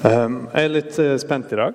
Um, 0.00 0.46
jeg 0.48 0.64
er 0.64 0.70
litt 0.72 0.96
uh, 0.96 1.12
spent 1.20 1.50
i 1.52 1.56
dag. 1.58 1.74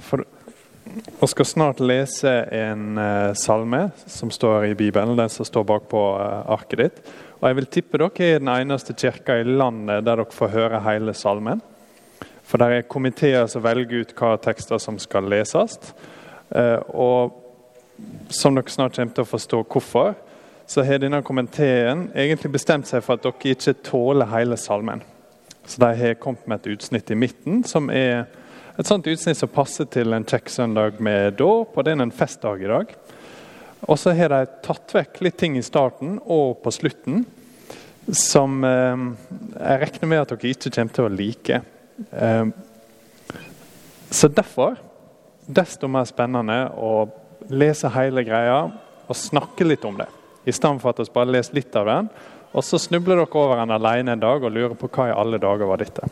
For 0.00 0.22
jeg 0.24 1.28
skal 1.34 1.46
snart 1.50 1.82
lese 1.84 2.30
en 2.56 2.96
uh, 2.96 3.34
salme 3.36 3.82
som 4.08 4.30
står 4.32 4.70
i 4.70 4.76
Bibelen, 4.78 5.18
den 5.18 5.28
som 5.28 5.44
står 5.44 5.66
bakpå 5.68 6.04
uh, 6.16 6.46
arket 6.54 6.80
ditt. 6.80 7.02
Og 7.38 7.44
Jeg 7.44 7.58
vil 7.58 7.68
tippe 7.76 8.00
dere 8.00 8.30
er 8.30 8.40
den 8.40 8.48
eneste 8.54 8.96
kirka 8.96 9.36
i 9.36 9.44
landet 9.44 10.06
der 10.06 10.22
dere 10.22 10.32
får 10.32 10.54
høre 10.54 10.80
hele 10.86 11.12
salmen. 11.12 11.60
For 12.48 12.56
det 12.56 12.70
er 12.72 12.88
komiteer 12.88 13.44
som 13.52 13.66
velger 13.66 14.00
ut 14.00 14.16
hva 14.16 14.32
tekster 14.40 14.80
som 14.80 14.96
skal 14.98 15.28
leses. 15.28 15.76
og 16.96 17.36
som 18.32 18.56
dere 18.56 18.72
snart 18.72 18.96
kommer 18.96 19.12
til 19.12 19.26
å 19.26 19.28
forstå 19.28 19.62
hvorfor, 19.68 20.16
så 20.66 20.82
har 20.88 21.04
denne 21.04 21.20
komiteen 21.22 22.08
egentlig 22.16 22.54
bestemt 22.56 22.88
seg 22.88 23.04
for 23.04 23.20
at 23.20 23.28
dere 23.28 23.52
ikke 23.52 23.76
tåler 23.84 24.32
hele 24.32 24.56
salmen. 24.56 25.04
Så 25.68 25.80
de 25.82 25.88
har 26.00 26.14
kommet 26.22 26.46
med 26.48 26.62
et 26.62 26.70
utsnitt 26.72 27.10
i 27.12 27.16
midten, 27.18 27.60
som 27.68 27.90
er 27.92 28.24
et 28.78 28.88
sånt 28.88 29.06
utsnitt 29.10 29.36
som 29.36 29.50
passer 29.52 29.88
til 29.92 30.14
en 30.16 30.24
kjekk 30.24 30.48
søndag 30.48 31.00
med 31.04 31.36
dåp, 31.36 31.76
og 31.76 31.84
det 31.84 31.92
er 31.92 32.00
en 32.06 32.14
festdag 32.14 32.62
i 32.64 32.70
dag. 32.70 32.94
Og 33.84 33.98
så 34.00 34.14
har 34.16 34.32
de 34.32 34.46
tatt 34.64 34.94
vekk 34.96 35.20
litt 35.26 35.36
ting 35.38 35.58
i 35.58 35.64
starten 35.66 36.16
og 36.24 36.62
på 36.64 36.72
slutten 36.72 37.26
som 38.08 38.62
eh, 38.64 39.02
jeg 39.58 39.80
regner 39.82 40.08
med 40.08 40.22
at 40.22 40.32
dere 40.32 40.52
ikke 40.54 40.72
kommer 40.72 40.96
til 40.96 41.08
å 41.08 41.12
like. 41.12 41.60
Eh, 42.08 42.46
så 44.08 44.30
derfor 44.32 44.78
desto 45.44 45.90
mer 45.92 46.08
spennende 46.08 46.62
å 46.80 47.10
lese 47.52 47.92
hele 47.92 48.24
greia 48.24 48.62
og 49.08 49.16
snakke 49.16 49.68
litt 49.68 49.84
om 49.84 50.00
det. 50.00 50.08
I 50.48 50.54
stedet 50.54 50.80
for 50.80 50.94
at 50.94 51.02
vi 51.02 51.12
bare 51.12 51.34
leser 51.36 51.60
litt 51.60 51.76
av 51.76 51.88
den 51.88 52.08
og 52.58 52.64
så 52.66 52.78
snubler 52.82 53.20
dere 53.20 53.38
over 53.38 53.60
en 53.62 53.70
alene 53.70 54.16
en 54.16 54.22
dag 54.22 54.42
og 54.42 54.50
lurer 54.50 54.74
på 54.78 54.90
hva 54.90 55.08
i 55.10 55.14
alle 55.14 55.38
dager 55.38 55.68
var 55.70 55.78
dette. 55.78 56.08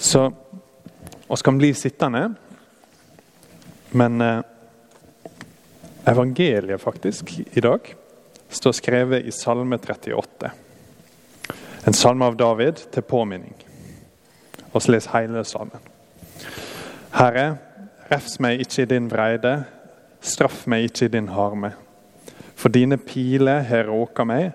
Så 0.00 0.24
oss 1.30 1.44
kan 1.46 1.58
bli 1.60 1.70
sittende, 1.78 2.24
men 3.94 4.24
eh, 4.24 4.42
evangeliet 6.10 6.82
faktisk 6.82 7.30
i 7.38 7.62
dag 7.62 7.92
står 8.50 8.74
skrevet 8.80 9.28
i 9.30 9.34
Salme 9.34 9.78
38. 9.78 10.50
En 11.86 11.94
salme 11.94 12.26
av 12.26 12.34
David 12.36 12.82
til 12.90 13.06
påminning. 13.06 13.54
Og 14.72 14.82
så 14.82 14.96
les 14.96 15.06
hele 15.14 15.44
salmen. 15.46 15.86
Herre, 17.14 17.46
refs 18.10 18.40
meg 18.42 18.62
ikke 18.64 18.82
i 18.82 18.90
din 18.90 19.06
vreide, 19.10 19.54
straff 20.20 20.66
meg 20.70 20.90
ikke 20.90 21.06
i 21.06 21.14
din 21.14 21.30
harme. 21.34 21.72
For 22.58 22.74
dine 22.74 22.98
piler 22.98 23.62
har 23.70 23.88
råka 23.88 24.26
meg, 24.28 24.50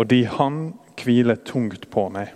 og 0.00 0.08
de 0.08 0.22
han 0.24 0.60
hviler 0.96 1.36
tungt 1.44 1.90
på 1.92 2.06
meg. 2.12 2.32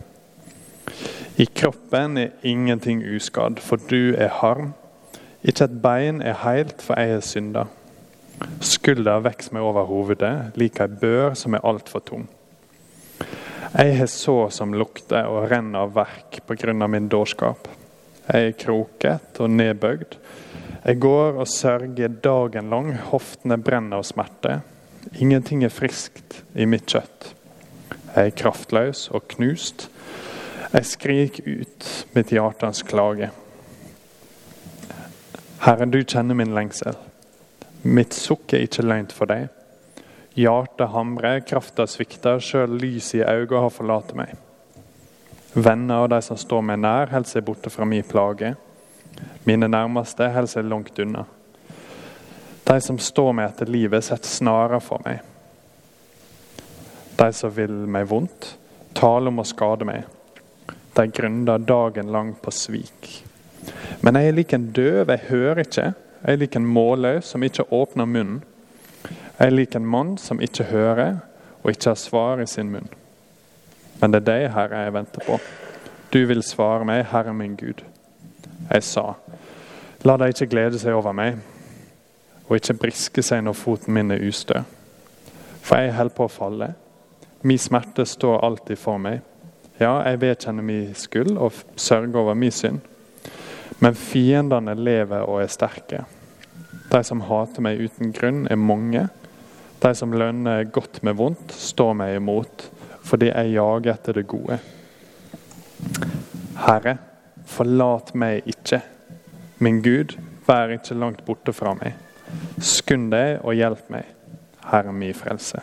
I 1.40 1.46
kroppen 1.48 2.18
er 2.20 2.34
ingenting 2.44 3.00
uskadd, 3.16 3.58
for 3.64 3.80
du 3.80 4.12
er 4.12 4.34
harm. 4.42 4.74
Ikke 5.40 5.64
et 5.64 5.80
bein 5.82 6.20
er 6.20 6.36
heilt, 6.44 6.82
for 6.84 7.00
jeg 7.00 7.16
er 7.16 7.24
synda. 7.24 7.64
Skulder 8.60 9.22
vokser 9.24 9.56
meg 9.56 9.64
over 9.64 9.88
hovedet, 9.88 10.52
lik 10.60 10.80
ei 10.82 10.90
bør 11.00 11.34
som 11.38 11.56
er 11.56 11.64
altfor 11.64 12.04
tung. 12.04 12.26
Jeg 13.74 13.96
har 13.98 14.10
så 14.12 14.36
som 14.54 14.76
lukter 14.76 15.26
og 15.26 15.48
renner 15.50 15.86
av 15.86 15.94
verk 15.96 16.42
på 16.46 16.56
grunn 16.60 16.84
av 16.84 16.92
min 16.92 17.08
dårskap. 17.10 17.66
Jeg 18.28 18.50
er 18.50 18.58
kroket 18.60 19.40
og 19.40 19.50
nedbøgd. 19.50 20.18
Jeg 20.84 21.00
går 21.00 21.40
og 21.40 21.48
sørger 21.48 22.20
dagen 22.22 22.70
lang, 22.70 22.92
hoftene 23.10 23.58
brenner 23.58 24.02
av 24.02 24.06
smerte. 24.06 24.60
Ingenting 25.18 25.64
er 25.64 25.72
friskt 25.74 26.42
i 26.54 26.68
mitt 26.68 26.86
kjøtt. 26.92 27.33
Jeg 28.14 28.30
er 28.30 28.36
kraftløs 28.38 29.08
og 29.10 29.24
knust. 29.34 29.88
Jeg 30.70 30.86
skriker 30.86 31.48
ut 31.50 31.88
mitt 32.14 32.30
hjertens 32.30 32.84
klage. 32.86 33.30
Herre, 35.64 35.86
du 35.90 35.98
kjenner 36.04 36.38
min 36.38 36.54
lengsel. 36.54 36.94
Mitt 37.82 38.14
sukk 38.14 38.54
er 38.54 38.68
ikke 38.68 38.86
løgnt 38.86 39.14
for 39.16 39.30
deg. 39.30 39.48
Hjertet 40.38 40.90
hamrer, 40.94 41.42
krafta 41.46 41.88
svikter, 41.90 42.38
sjøl 42.42 42.78
lyset 42.78 43.20
i 43.20 43.26
øynene 43.26 43.66
har 43.66 43.74
forlatt 43.74 44.14
meg. 44.18 44.34
Venner 45.54 46.06
og 46.06 46.10
de 46.14 46.22
som 46.22 46.38
står 46.38 46.62
meg 46.70 46.80
nær, 46.82 47.10
holder 47.10 47.30
seg 47.30 47.46
borte 47.46 47.70
fra 47.70 47.86
min 47.86 48.06
plage. 48.06 48.54
Mine 49.46 49.68
nærmeste 49.70 50.30
holder 50.34 50.54
seg 50.54 50.70
langt 50.70 50.98
unna. 51.02 51.26
De 52.64 52.80
som 52.82 52.98
står 52.98 53.30
meg 53.34 53.50
etter 53.50 53.70
livet, 53.70 54.06
setter 54.06 54.30
snarer 54.30 54.82
for 54.82 55.02
meg. 55.06 55.22
De 57.16 57.32
som 57.32 57.52
vil 57.54 57.72
meg 57.86 58.08
vondt, 58.10 58.54
taler 58.94 59.30
om 59.30 59.42
å 59.42 59.46
skade 59.46 59.86
meg. 59.86 60.08
De 60.94 61.06
grunner 61.10 61.58
dagen 61.58 62.10
lang 62.12 62.34
på 62.42 62.52
svik. 62.54 63.10
Men 64.02 64.18
jeg 64.18 64.28
er 64.28 64.36
lik 64.36 64.52
en 64.54 64.66
døv, 64.74 65.10
jeg 65.10 65.28
hører 65.28 65.62
ikke. 65.64 65.86
Jeg 66.24 66.32
er 66.32 66.40
lik 66.40 66.56
en 66.56 66.66
målløs 66.66 67.30
som 67.32 67.42
ikke 67.42 67.66
åpner 67.74 68.08
munnen. 68.08 68.42
Jeg 69.38 69.46
er 69.46 69.54
lik 69.54 69.74
en 69.74 69.86
mann 69.86 70.14
som 70.18 70.42
ikke 70.42 70.68
hører 70.70 71.18
og 71.62 71.70
ikke 71.72 71.90
har 71.90 71.98
svar 71.98 72.42
i 72.42 72.46
sin 72.46 72.70
munn. 72.70 72.88
Men 74.00 74.12
det 74.12 74.20
er 74.22 74.28
deg, 74.28 74.44
Herre, 74.54 74.84
jeg 74.84 74.94
venter 74.94 75.24
på. 75.26 75.38
Du 76.12 76.20
vil 76.28 76.42
svare 76.42 76.84
meg, 76.86 77.06
Herre 77.10 77.32
min 77.34 77.56
Gud. 77.56 77.82
Jeg 78.70 78.84
sa, 78.84 79.14
la 80.04 80.16
de 80.20 80.28
ikke 80.30 80.50
glede 80.52 80.78
seg 80.78 80.94
over 80.94 81.16
meg, 81.16 81.38
og 82.46 82.56
ikke 82.58 82.76
briske 82.84 83.24
seg 83.24 83.42
når 83.44 83.56
foten 83.56 83.96
min 83.96 84.12
er 84.14 84.22
ustø. 84.28 84.60
For 85.64 85.80
jeg 85.80 85.96
holder 85.96 86.16
på 86.16 86.28
å 86.28 86.32
falle. 86.32 86.70
Min 87.46 87.58
smerte 87.58 88.06
står 88.06 88.44
alltid 88.44 88.78
for 88.80 88.96
meg. 88.96 89.18
Ja, 89.76 89.98
jeg 90.06 90.22
vedkjenner 90.22 90.64
min 90.64 90.94
skyld 90.96 91.34
og 91.36 91.52
sørger 91.76 92.16
over 92.22 92.38
min 92.40 92.54
synd. 92.54 92.78
Men 93.84 93.98
fiendene 94.00 94.72
lever 94.78 95.26
og 95.28 95.42
er 95.42 95.50
sterke. 95.52 96.06
De 96.88 97.02
som 97.04 97.20
hater 97.28 97.66
meg 97.66 97.82
uten 97.84 98.14
grunn, 98.16 98.46
er 98.48 98.56
mange. 98.56 99.04
De 99.82 99.92
som 99.92 100.16
lønner 100.16 100.64
godt 100.72 101.02
med 101.04 101.18
vondt, 101.20 101.52
står 101.52 101.92
meg 102.00 102.16
imot, 102.16 102.64
fordi 103.04 103.28
jeg 103.28 103.52
jager 103.58 103.92
etter 103.92 104.16
det 104.22 104.26
gode. 104.32 104.56
Herre, 106.64 106.96
forlat 107.44 108.16
meg 108.16 108.48
ikke. 108.56 108.80
Min 109.60 109.84
Gud, 109.84 110.16
vær 110.48 110.72
ikke 110.78 110.96
langt 110.96 111.26
borte 111.28 111.52
fra 111.52 111.76
meg. 111.76 111.92
Skund 112.56 113.12
deg 113.12 113.42
og 113.44 113.52
hjelp 113.52 113.90
meg, 113.92 114.14
Herre 114.72 114.96
min 114.96 115.12
frelse. 115.12 115.60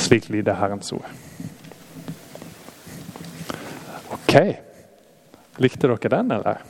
Slik 0.00 0.30
lyder 0.32 0.56
Herrens 0.56 0.92
ord. 0.96 1.06
Ok. 4.16 4.34
Likte 5.60 5.88
dere 5.90 6.12
den, 6.16 6.30
eller? 6.38 6.62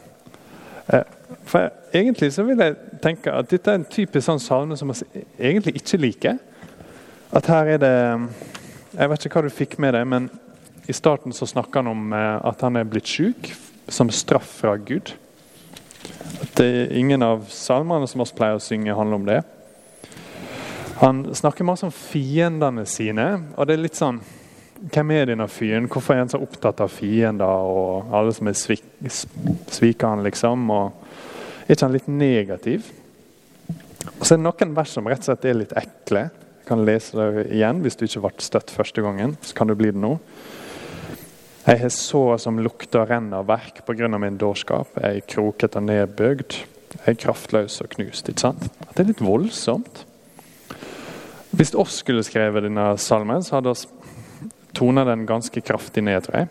Eh, 0.86 1.06
for 1.44 1.70
Egentlig 1.94 2.32
så 2.32 2.44
vil 2.46 2.60
jeg 2.62 2.76
tenke 3.02 3.32
at 3.34 3.48
dette 3.50 3.70
er 3.70 3.80
en 3.80 3.86
typisk 3.90 4.22
sånn 4.28 4.42
salme 4.42 4.76
som 4.78 4.90
vi 4.92 5.24
egentlig 5.38 5.74
ikke 5.80 5.98
liker. 5.98 6.36
At 7.34 7.46
her 7.50 7.76
er 7.76 7.80
det 7.82 7.96
Jeg 8.90 9.10
vet 9.10 9.24
ikke 9.26 9.38
hva 9.38 9.46
du 9.46 9.54
fikk 9.54 9.76
med 9.78 9.94
deg, 9.94 10.06
men 10.06 10.28
i 10.90 10.94
starten 10.94 11.32
så 11.32 11.46
snakker 11.46 11.84
han 11.84 11.90
om 11.92 12.12
eh, 12.12 12.36
at 12.50 12.62
han 12.66 12.76
er 12.76 12.88
blitt 12.90 13.06
syk 13.06 13.52
som 13.90 14.10
straff 14.10 14.48
fra 14.60 14.74
Gud. 14.76 15.12
At 16.42 16.56
det 16.58 16.66
er 16.66 16.96
ingen 16.98 17.22
av 17.22 17.44
salmene 17.54 18.08
som 18.10 18.24
oss 18.24 18.34
pleier 18.34 18.58
å 18.58 18.62
synge, 18.62 18.96
handler 18.96 19.20
om 19.20 19.28
det. 19.28 19.38
Han 21.00 21.34
snakker 21.34 21.64
masse 21.64 21.86
om 21.86 21.92
fiendene 21.92 22.84
sine. 22.86 23.26
og 23.56 23.66
det 23.66 23.74
er 23.74 23.84
litt 23.86 23.96
sånn, 23.96 24.20
Hvem 24.80 25.10
er 25.12 25.26
denne 25.28 25.44
fyren? 25.48 25.90
Hvorfor 25.92 26.14
er 26.14 26.22
han 26.22 26.30
så 26.32 26.38
opptatt 26.40 26.78
av 26.80 26.88
fiender 26.88 27.44
og 27.68 28.14
alle 28.16 28.32
som 28.32 28.48
er 28.48 28.56
svik, 28.56 30.00
han, 30.00 30.22
liksom? 30.24 30.62
Og 30.72 31.66
er 31.66 31.74
ikke 31.74 31.84
han 31.84 31.92
litt 31.92 32.08
negativ? 32.08 32.88
Og 34.16 34.24
så 34.24 34.34
er 34.34 34.40
det 34.40 34.46
noen 34.46 34.72
vers 34.78 34.94
som 34.96 35.04
rett 35.04 35.20
og 35.20 35.28
slett 35.28 35.44
er 35.44 35.58
litt 35.58 35.76
ekle. 35.76 36.24
Jeg 36.62 36.68
kan 36.70 36.86
lese 36.88 37.12
det 37.20 37.44
igjen 37.52 37.84
hvis 37.84 38.00
du 38.00 38.06
ikke 38.06 38.24
ble 38.24 38.32
støtt 38.40 38.72
første 38.72 39.04
gangen. 39.04 39.36
så 39.44 39.54
kan 39.54 39.68
du 39.68 39.76
bli 39.76 39.92
det 39.92 40.00
nå. 40.00 40.14
Jeg 41.66 41.84
har 41.84 41.92
sår 41.92 42.38
som 42.40 42.60
lukter 42.64 43.04
og 43.04 43.10
renner 43.12 43.44
av 43.44 43.52
verk 43.52 43.84
pga. 43.84 44.08
min 44.16 44.40
dårskap. 44.40 44.96
Jeg 44.96 45.16
er 45.16 45.28
kroket 45.28 45.76
og 45.76 45.82
nedbøgd. 45.92 46.56
Jeg 47.04 47.04
er 47.04 47.20
kraftløs 47.20 47.82
og 47.84 47.90
knust. 47.90 48.28
ikke 48.28 48.48
sant? 48.48 48.70
Det 48.94 49.04
er 49.04 49.12
litt 49.12 49.20
voldsomt. 49.20 50.06
Hvis 51.60 51.74
oss 51.76 51.98
skulle 52.00 52.22
skrevet 52.24 52.64
denne 52.64 52.86
salmen, 52.96 53.42
så 53.44 53.58
hadde 53.58 53.74
vi 53.76 54.48
tona 54.72 55.02
den 55.04 55.26
ganske 55.28 55.60
kraftig 55.60 56.00
ned, 56.06 56.22
tror 56.24 56.38
jeg. 56.38 56.46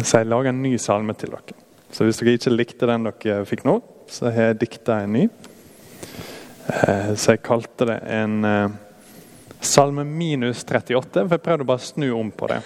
Så 0.00 0.22
jeg 0.22 0.28
lager 0.30 0.48
en 0.54 0.62
ny 0.64 0.70
salme 0.80 1.12
til 1.20 1.34
dere. 1.34 1.52
Så 1.92 2.06
hvis 2.06 2.16
dere 2.22 2.38
ikke 2.38 2.52
likte 2.54 2.88
den 2.88 3.04
dere 3.04 3.44
fikk 3.50 3.66
nå, 3.68 3.74
så 4.08 4.32
har 4.32 4.46
jeg 4.46 4.60
dikta 4.62 4.96
en 5.02 5.12
ny. 5.18 5.26
Eh, 6.72 7.10
så 7.20 7.34
jeg 7.34 7.42
kalte 7.44 7.90
det 7.90 7.98
en 8.16 8.38
eh, 8.48 8.78
salme 9.60 10.06
minus 10.08 10.64
38, 10.64 11.26
for 11.26 11.36
jeg 11.36 11.44
prøvde 11.50 11.68
å 11.68 11.70
bare 11.74 11.84
snu 11.84 12.08
om 12.16 12.32
på 12.32 12.48
det. 12.48 12.62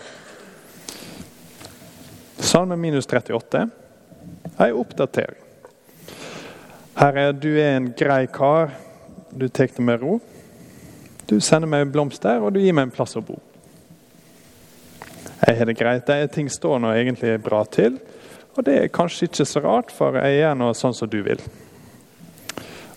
Salme 2.39 2.79
minus 2.79 3.11
38 3.11 3.67
er 3.67 4.65
en 4.71 4.81
oppdatering. 4.87 5.43
Herre, 7.03 7.33
du 7.35 7.51
er 7.57 7.81
en 7.81 7.91
grei 7.99 8.31
kar 8.31 8.77
du 9.35 9.49
tar 9.49 9.69
det 9.77 9.83
med 9.83 10.01
ro. 10.03 10.21
Du 11.27 11.41
sender 11.41 11.69
meg 11.71 11.89
blomster, 11.93 12.43
og 12.43 12.53
du 12.53 12.61
gir 12.61 12.75
meg 12.77 12.91
en 12.91 12.95
plass 12.95 13.17
å 13.17 13.23
bo. 13.25 13.39
Jeg 15.43 15.59
har 15.59 15.67
det 15.67 15.79
greit. 15.79 16.09
Jeg, 16.09 16.31
ting 16.35 16.51
står 16.51 16.79
nå 16.83 16.93
egentlig 16.95 17.39
bra 17.43 17.65
til. 17.65 17.97
Og 18.53 18.67
det 18.67 18.75
er 18.77 18.93
kanskje 18.93 19.31
ikke 19.31 19.47
så 19.49 19.63
rart, 19.65 19.93
for 19.95 20.19
jeg 20.21 20.43
gjør 20.43 20.59
nå 20.61 20.69
sånn 20.77 20.95
som 20.95 21.09
du 21.11 21.23
vil. 21.25 21.41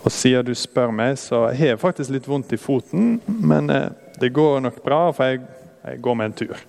Og 0.03 0.11
siden 0.13 0.45
du 0.45 0.53
spør 0.57 0.91
meg, 0.93 1.15
så 1.17 1.47
har 1.47 1.71
jeg 1.71 1.81
faktisk 1.81 2.13
litt 2.13 2.27
vondt 2.29 2.51
i 2.53 2.59
foten, 2.61 3.15
men 3.25 3.71
eh, 3.73 3.87
det 4.21 4.33
går 4.35 4.59
nok 4.61 4.83
bra, 4.85 4.99
for 5.15 5.31
jeg, 5.31 5.41
jeg 5.87 6.01
går 6.03 6.19
med 6.19 6.29
en 6.29 6.37
tur. 6.43 6.59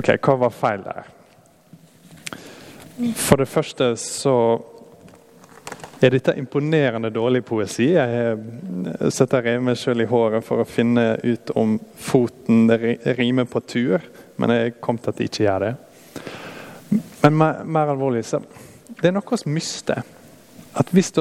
Ok, 0.00 0.10
hva 0.16 0.34
var 0.46 0.54
feil 0.54 0.82
der? 0.86 1.06
For 3.20 3.38
det 3.38 3.46
første 3.46 3.92
så 4.00 4.34
er 6.06 6.14
dette 6.14 6.34
imponerende 6.38 7.10
dårlig 7.10 7.42
poesi. 7.46 7.88
Jeg 7.96 9.10
setter 9.14 9.42
revet 9.42 9.64
meg 9.66 9.78
sjøl 9.80 10.04
i 10.04 10.08
håret 10.08 10.46
for 10.46 10.62
å 10.62 10.68
finne 10.68 11.16
ut 11.24 11.50
om 11.58 11.76
foten 11.98 12.70
rimer 13.18 13.48
på 13.50 13.62
tur, 13.66 14.04
men 14.38 14.54
jeg 14.54 14.76
kom 14.84 14.98
til 14.98 15.10
at 15.10 15.18
det 15.18 15.28
ikke 15.30 15.44
gjør 15.48 15.66
det. 15.66 15.74
Men 17.22 17.38
mer, 17.40 17.62
mer 17.66 17.92
alvorlig 17.92 18.24
så 18.28 18.40
det 18.98 19.10
er 19.10 19.14
noe 19.14 19.38
vi 19.44 19.52
mister. 19.52 20.02
At 20.78 20.90
hvis 20.94 21.12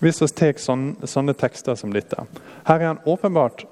vi 0.00 0.12
tar 0.12 0.58
sånne, 0.60 1.08
sånne 1.08 1.34
tekster 1.38 1.76
som 1.78 1.92
dette 1.94 2.24
Her 2.66 2.80
er 2.80 2.86
han 2.86 3.02
åpenbart 3.06 3.64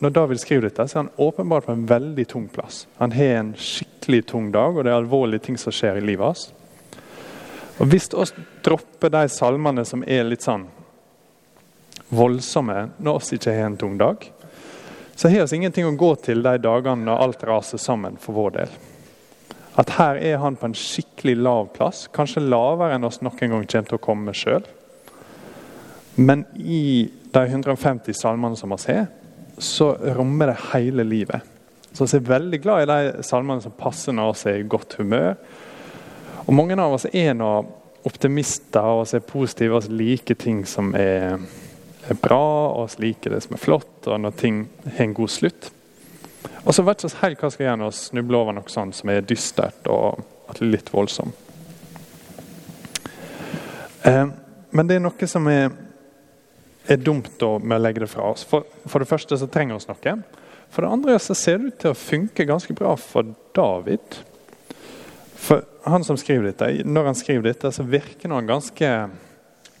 når 0.00 0.14
David 0.16 0.40
skriver 0.40 0.68
dette, 0.68 0.86
så 0.88 0.96
er 0.96 1.02
han 1.02 1.12
åpenbart 1.20 1.66
på 1.66 1.74
en 1.76 1.84
veldig 1.88 2.24
tung 2.28 2.46
plass. 2.48 2.86
Han 2.96 3.12
har 3.12 3.34
en 3.36 3.50
skikkelig 3.52 4.22
tung 4.30 4.46
dag, 4.52 4.72
og 4.72 4.84
det 4.84 4.94
er 4.94 4.96
alvorlige 4.96 5.44
ting 5.44 5.58
som 5.60 5.74
skjer 5.76 5.98
i 6.00 6.04
livet 6.04 6.24
hans. 6.24 6.46
Og 7.80 7.88
Hvis 7.88 8.10
vi 8.12 8.44
dropper 8.64 9.08
de 9.08 9.28
salmene 9.32 9.86
som 9.88 10.04
er 10.04 10.26
litt 10.28 10.44
sånn 10.44 10.66
voldsomme 12.12 12.90
når 13.00 13.20
vi 13.24 13.38
ikke 13.38 13.54
har 13.56 13.70
en 13.70 13.78
tung 13.80 13.96
dag, 13.98 14.26
så 15.16 15.28
har 15.28 15.46
vi 15.46 15.56
ingenting 15.56 15.86
å 15.88 15.96
gå 15.96 16.14
til 16.24 16.42
de 16.44 16.56
dagene 16.60 17.06
når 17.06 17.22
alt 17.24 17.44
raser 17.48 17.80
sammen 17.80 18.18
for 18.20 18.36
vår 18.36 18.52
del. 18.58 18.74
At 19.80 19.94
her 19.96 20.18
er 20.20 20.42
han 20.42 20.58
på 20.60 20.68
en 20.68 20.76
skikkelig 20.76 21.36
lav 21.40 21.70
plass, 21.76 22.06
kanskje 22.12 22.42
lavere 22.44 22.98
enn 22.98 23.06
oss 23.08 23.20
noen 23.24 23.38
gang 23.38 23.64
kommer 23.64 23.88
til 23.88 23.96
å 23.96 24.02
komme 24.02 24.34
sjøl. 24.36 24.66
Men 26.20 26.44
i 26.56 27.08
de 27.32 27.42
150 27.46 28.16
salmene 28.18 28.58
som 28.60 28.74
vi 28.74 28.92
har, 28.92 29.08
så 29.60 29.94
rommer 30.16 30.52
det 30.52 30.58
hele 30.74 31.04
livet. 31.06 31.46
Så 31.92 32.04
vi 32.04 32.18
er 32.18 32.28
veldig 32.28 32.60
glad 32.62 32.84
i 32.84 32.90
de 32.90 33.24
salmene 33.26 33.64
som 33.64 33.76
passer 33.76 34.16
når 34.16 34.36
vi 34.42 34.52
er 34.52 34.60
i 34.60 34.68
godt 34.68 34.98
humør. 35.00 35.36
Og 36.50 36.56
Mange 36.58 36.74
av 36.82 36.96
oss 36.96 37.04
er 37.14 37.30
nå 37.38 37.48
optimister 38.10 38.82
og 38.82 39.12
er 39.14 39.22
positive 39.22 39.76
og 39.78 39.92
liker 39.94 40.34
ting 40.34 40.64
som 40.66 40.88
er, 40.98 41.36
er 42.10 42.16
bra, 42.18 42.46
og 42.74 42.96
liker 42.98 43.36
det 43.36 43.44
som 43.44 43.54
er 43.54 43.60
flott, 43.62 44.08
og 44.10 44.16
når 44.18 44.34
ting 44.40 44.64
har 44.96 45.04
en 45.04 45.14
god 45.14 45.30
slutt. 45.30 45.68
Og 46.64 46.74
så 46.74 46.82
vet 46.82 47.04
vi 47.04 47.10
helt 47.20 47.38
hva 47.38 47.50
skal 47.54 47.68
gjøre 47.68 47.78
når 47.78 47.92
vi 47.92 47.98
snubler 48.00 48.38
over 48.40 48.56
noe 48.56 48.72
sånt 48.72 48.98
som 48.98 49.12
er 49.14 49.22
dystert 49.22 49.86
og 49.86 50.58
litt 50.58 50.90
voldsomt. 50.90 51.38
Eh, 54.10 54.26
men 54.74 54.90
det 54.90 54.96
er 54.98 55.04
noe 55.04 55.28
som 55.30 55.46
er, 55.52 55.68
er 56.90 56.98
dumt 56.98 57.30
da, 57.38 57.52
med 57.62 57.76
å 57.78 57.84
legge 57.84 58.02
det 58.02 58.10
fra 58.10 58.26
oss. 58.32 58.42
For, 58.42 58.66
for, 58.88 58.98
det 58.98 59.10
første 59.12 59.38
så 59.38 59.46
trenger 59.46 59.78
vi 59.78 59.94
noe. 59.94 60.16
For 60.66 60.82
det 60.82 60.90
andre 60.98 61.20
så 61.22 61.38
ser 61.38 61.62
det 61.62 61.70
ut 61.70 61.80
til 61.84 61.94
å 61.94 62.00
funke 62.00 62.48
ganske 62.50 62.74
bra 62.74 62.96
for 62.98 63.36
David. 63.54 64.18
For 65.40 65.64
han 65.88 66.04
som 66.04 66.18
skriver 66.20 66.50
dette, 66.50 66.84
Når 66.84 67.04
han 67.04 67.14
skriver 67.18 67.42
dette, 67.48 67.72
så 67.72 67.82
virker 67.82 68.28
han 68.28 68.46
ganske 68.46 68.90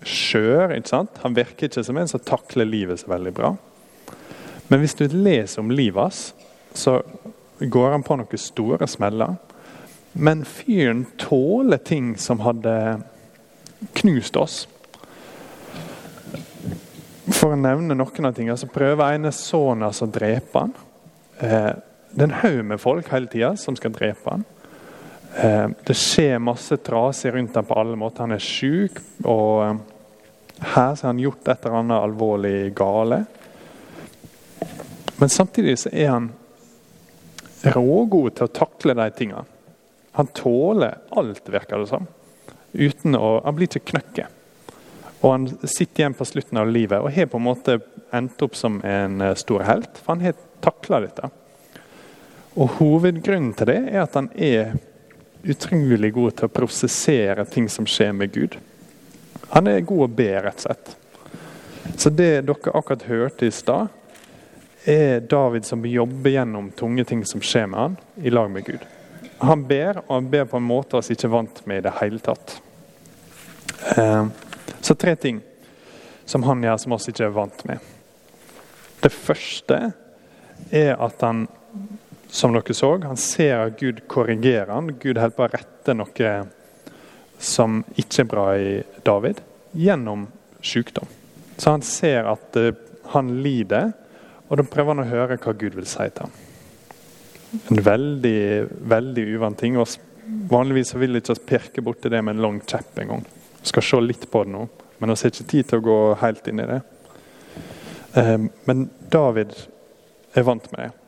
skjør. 0.02 0.76
ikke 0.76 0.88
sant? 0.88 1.20
Han 1.22 1.36
virker 1.36 1.68
ikke 1.68 1.84
som 1.84 1.98
en 2.00 2.08
som 2.08 2.20
takler 2.24 2.64
livet 2.64 3.00
så 3.00 3.10
veldig 3.12 3.34
bra. 3.36 3.54
Men 4.68 4.80
hvis 4.80 4.96
du 4.96 5.04
leser 5.10 5.60
om 5.60 5.70
livet 5.70 6.00
hans, 6.00 6.34
så 6.74 7.00
går 7.60 7.90
han 7.90 8.06
på 8.06 8.16
noen 8.16 8.40
store 8.40 8.86
smeller. 8.88 9.36
Men 10.12 10.44
fyren 10.44 11.04
tåler 11.18 11.78
ting 11.78 12.14
som 12.18 12.40
hadde 12.40 12.74
knust 14.00 14.36
oss. 14.36 14.62
For 17.30 17.52
å 17.52 17.58
nevne 17.58 17.94
noen 17.94 18.26
av 18.26 18.34
tingene, 18.34 18.56
så 18.58 18.70
prøver 18.70 19.14
ene 19.14 19.32
sønnen 19.34 19.90
å 19.90 20.08
drepe 20.10 20.64
han. 20.64 20.72
Eh, 21.38 21.72
det 22.10 22.24
er 22.24 22.26
en 22.26 22.40
haug 22.42 22.64
med 22.72 22.82
folk 22.82 23.10
hele 23.12 23.30
tida 23.30 23.52
som 23.60 23.76
skal 23.78 23.94
drepe 23.94 24.32
han. 24.32 24.46
Eh, 25.42 25.68
det 25.86 25.94
skjer 25.94 26.38
masse 26.38 26.76
trasig 26.76 27.32
rundt 27.34 27.54
ham 27.56 27.64
på 27.64 27.74
alle 27.80 27.96
måter. 27.96 28.26
Han 28.26 28.36
er 28.36 28.42
sjuk, 28.44 28.98
og 29.24 29.62
eh, 29.64 29.78
her 30.60 30.90
har 30.90 30.98
han 31.06 31.22
gjort 31.22 31.48
et 31.48 31.64
eller 31.64 31.78
annet 31.78 32.04
alvorlig 32.04 32.74
gale. 32.76 33.22
Men 35.16 35.32
samtidig 35.32 35.78
så 35.80 35.92
er 35.92 36.10
han 36.12 36.26
rågod 37.72 38.36
til 38.36 38.48
å 38.48 38.52
takle 38.52 38.96
de 38.98 39.06
tingene. 39.16 39.46
Han 40.18 40.28
tåler 40.36 40.98
alt, 41.16 41.48
virker 41.48 41.80
det 41.80 41.88
som. 41.88 42.04
Uten 42.72 43.16
å, 43.16 43.38
han 43.44 43.56
blir 43.56 43.70
ikke 43.70 43.94
knøkket. 43.94 44.36
Og 45.20 45.32
han 45.32 45.48
sitter 45.62 46.02
igjen 46.02 46.18
på 46.20 46.28
slutten 46.28 46.60
av 46.60 46.68
livet 46.68 47.00
og 47.00 47.12
har 47.12 47.28
på 47.28 47.40
en 47.40 47.46
måte 47.48 47.78
endt 48.16 48.40
opp 48.44 48.56
som 48.56 48.76
en 48.84 49.24
eh, 49.24 49.34
stor 49.40 49.64
helt. 49.64 49.96
For 50.04 50.18
han 50.18 50.28
har 50.28 50.36
takla 50.60 51.00
dette. 51.06 51.32
Og 52.60 52.76
Hovedgrunnen 52.76 53.54
til 53.56 53.72
det 53.72 53.80
er 53.88 54.04
at 54.04 54.20
han 54.20 54.28
er 54.36 54.74
utrolig 55.42 56.12
god 56.14 56.36
til 56.36 56.48
å 56.48 56.52
prosessere 56.52 57.44
ting 57.48 57.68
som 57.68 57.86
skjer 57.88 58.12
med 58.16 58.32
Gud. 58.34 58.56
Han 59.50 59.66
er 59.70 59.80
god 59.86 60.04
å 60.06 60.12
be, 60.20 60.30
rett 60.42 60.60
og 60.60 60.66
slett. 60.66 60.96
Så 61.96 62.12
det 62.12 62.30
dere 62.46 62.74
akkurat 62.76 63.08
hørte 63.08 63.48
i 63.48 63.54
stad, 63.54 63.88
er 64.84 65.20
David 65.20 65.66
som 65.66 65.84
jobber 65.84 66.30
gjennom 66.30 66.70
tunge 66.76 67.04
ting 67.04 67.24
som 67.28 67.42
skjer 67.44 67.66
med 67.68 67.80
han, 67.80 67.96
i 68.16 68.32
lag 68.32 68.50
med 68.50 68.64
Gud. 68.64 68.84
Han 69.40 69.64
ber, 69.68 70.02
og 70.06 70.14
han 70.14 70.30
ber 70.32 70.48
på 70.48 70.60
en 70.60 70.68
måte 70.68 71.00
vi 71.04 71.16
ikke 71.16 71.28
er 71.28 71.34
vant 71.34 71.62
med 71.68 71.80
i 71.80 71.84
det 71.88 71.96
hele 72.00 72.20
tatt. 72.24 72.60
Eh, 73.96 74.26
så 74.80 74.94
tre 74.94 75.16
ting 75.16 75.40
som 76.24 76.44
han 76.46 76.62
gjør 76.64 76.76
som 76.80 76.94
vi 76.94 77.12
ikke 77.12 77.26
er 77.26 77.36
vant 77.36 77.64
med. 77.68 77.90
Det 79.00 79.12
første 79.12 79.78
er 80.70 80.92
at 81.00 81.24
han, 81.24 81.46
som 82.30 82.54
dere 82.54 82.74
så, 82.74 82.92
han 83.02 83.18
ser 83.18 83.66
at 83.66 83.80
Gud 83.80 84.04
korrigerer 84.10 84.70
han. 84.70 84.92
Gud 85.00 85.18
holder 85.18 85.36
på 85.36 85.46
å 85.46 85.52
rette 85.52 85.94
noe 85.96 86.34
som 87.40 87.80
ikke 87.98 88.22
er 88.22 88.28
bra 88.28 88.44
i 88.58 88.74
David, 89.06 89.40
gjennom 89.72 90.26
sykdom. 90.62 91.08
Så 91.56 91.74
han 91.74 91.82
ser 91.84 92.28
at 92.28 92.56
eh, 92.60 92.76
han 93.14 93.32
lider, 93.42 93.92
og 94.48 94.60
da 94.60 94.66
prøver 94.66 94.94
han 94.94 95.04
å 95.04 95.10
høre 95.10 95.38
hva 95.40 95.56
Gud 95.56 95.76
vil 95.78 95.88
si 95.88 96.06
til 96.10 96.28
ham. 96.28 96.38
En 97.72 97.82
veldig 97.82 98.42
veldig 98.92 99.24
uvant 99.34 99.58
ting. 99.58 99.78
og 99.80 99.88
Vanligvis 100.50 100.94
vil 100.94 101.16
vi 101.16 101.22
ikke 101.24 101.38
pirke 101.48 101.82
borti 101.82 102.12
det 102.12 102.22
med 102.22 102.36
en 102.36 102.44
lang 102.44 102.60
kjepp 102.62 103.00
engang. 103.02 103.24
Skal 103.66 103.82
se 103.82 104.00
litt 104.04 104.28
på 104.30 104.44
det 104.44 104.54
nå, 104.54 104.66
men 104.98 105.10
vi 105.10 105.16
har 105.16 105.32
ikke 105.32 105.50
tid 105.50 105.68
til 105.68 105.80
å 105.80 105.86
gå 105.88 105.98
helt 106.22 106.48
inn 106.48 106.62
i 106.62 106.68
det. 106.70 106.80
Ehm, 108.20 108.48
men 108.64 108.88
David 109.10 109.56
er 110.34 110.46
vant 110.46 110.70
med 110.72 110.84
det. 110.84 110.99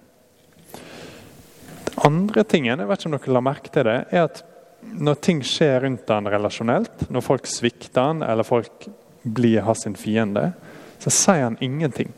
Andre 2.12 2.44
tingen, 2.44 2.80
jeg 2.80 2.88
vet 2.88 3.02
ikke 3.02 3.10
om 3.10 3.18
dere 3.18 3.36
la 3.36 3.44
merke 3.44 3.72
til 3.72 3.86
det, 3.88 3.98
er 4.12 4.26
at 4.26 4.42
når 4.82 5.20
ting 5.22 5.40
skjer 5.46 5.84
rundt 5.84 6.10
han 6.10 6.28
relasjonelt, 6.28 7.06
når 7.12 7.24
folk 7.24 7.46
svikter 7.48 8.10
han, 8.10 8.24
eller 8.26 8.46
folk 8.46 8.88
blir 9.22 9.62
hans 9.66 9.86
fiende, 9.96 10.50
så 10.98 11.12
sier 11.14 11.46
han 11.46 11.58
ingenting. 11.62 12.10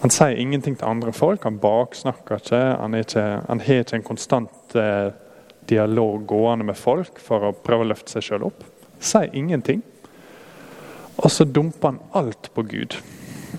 Han 0.00 0.14
sier 0.14 0.38
ingenting 0.38 0.76
til 0.78 0.86
andre 0.86 1.12
folk, 1.12 1.42
han 1.44 1.58
baksnakker 1.58 2.38
ikke. 2.38 2.62
Han, 2.78 2.94
ikke, 2.94 3.24
han 3.48 3.62
har 3.66 3.82
ikke 3.82 3.98
en 3.98 4.06
konstant 4.06 4.76
eh, 4.78 5.10
dialog 5.68 6.22
gående 6.30 6.68
med 6.68 6.78
folk 6.78 7.18
for 7.22 7.48
å 7.48 7.54
prøve 7.66 7.86
å 7.86 7.90
løfte 7.90 8.14
seg 8.14 8.28
sjøl 8.28 8.46
opp. 8.46 8.62
Sier 9.02 9.34
ingenting. 9.34 9.82
Og 11.18 11.32
så 11.34 11.46
dumper 11.46 11.90
han 11.92 12.02
alt 12.18 12.50
på 12.54 12.62
Gud. 12.70 12.94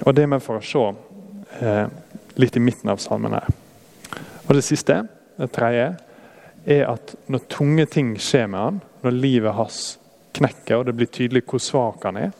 Og 0.05 0.15
det 0.15 0.23
er 0.23 0.31
vi 0.31 0.39
for 0.43 0.61
å 0.61 0.63
se 0.63 0.85
eh, 1.59 1.85
litt 2.39 2.55
i 2.55 2.63
midten 2.63 2.91
av 2.91 3.03
salmen 3.03 3.35
her. 3.35 3.51
Og 4.47 4.55
det 4.55 4.63
siste, 4.65 5.01
det 5.39 5.51
tredje, 5.55 5.89
er 6.69 6.85
at 6.91 7.15
når 7.31 7.47
tunge 7.49 7.85
ting 7.89 8.13
skjer 8.19 8.47
med 8.51 8.59
han, 8.59 8.79
når 9.03 9.15
livet 9.15 9.55
hans 9.57 9.81
knekker 10.35 10.81
og 10.81 10.87
det 10.89 10.95
blir 10.99 11.11
tydelig 11.11 11.45
hvor 11.49 11.63
svak 11.63 12.05
han 12.07 12.19
er, 12.19 12.31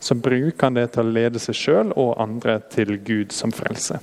så 0.00 0.14
bruker 0.14 0.68
han 0.68 0.76
det 0.76 0.90
til 0.94 1.02
å 1.08 1.14
lede 1.16 1.40
seg 1.42 1.56
sjøl 1.58 1.94
og 1.96 2.18
andre 2.22 2.60
til 2.72 2.96
Gud 3.04 3.34
som 3.34 3.54
frelse. 3.54 3.98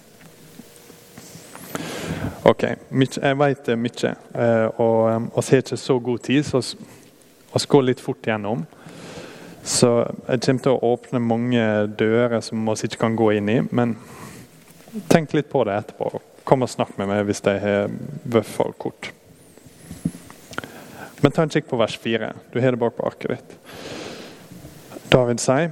Ok, 2.43 2.65
jeg 2.67 3.37
vet 3.39 3.69
mye, 3.79 4.09
eh, 4.35 4.65
og 4.83 5.29
vi 5.37 5.43
har 5.55 5.61
ikke 5.61 5.77
så 5.79 5.95
god 5.99 6.19
tid, 6.25 6.43
så 6.43 6.59
vi 7.53 7.61
går 7.69 7.85
litt 7.87 8.03
fort 8.03 8.27
gjennom. 8.27 8.65
Så 9.63 9.89
jeg 10.27 10.41
kommer 10.43 10.63
til 10.65 10.73
å 10.73 10.91
åpne 10.91 11.21
mange 11.23 11.63
dører 11.95 12.41
som 12.43 12.65
vi 12.67 12.75
ikke 12.83 12.99
kan 13.05 13.15
gå 13.15 13.29
inn 13.37 13.49
i. 13.49 13.61
Men 13.71 13.95
tenk 15.07 15.31
litt 15.33 15.47
på 15.49 15.63
det 15.63 15.77
etterpå. 15.77 16.19
Kom 16.43 16.65
og 16.65 16.71
snakk 16.71 16.97
med 16.99 17.07
meg 17.11 17.23
hvis 17.27 17.43
de 17.45 17.53
har 17.59 17.91
vært 18.23 18.49
for 18.49 18.75
kort. 18.79 19.11
Men 21.23 21.31
ta 21.31 21.45
en 21.45 21.53
kikk 21.53 21.69
på 21.69 21.79
vers 21.79 21.95
4. 22.03 22.33
Du 22.51 22.59
har 22.59 22.75
det 22.75 22.81
bak 22.81 22.97
på 22.97 23.05
arket 23.07 23.37
ditt. 23.37 23.55
David 25.13 25.39
sier 25.39 25.71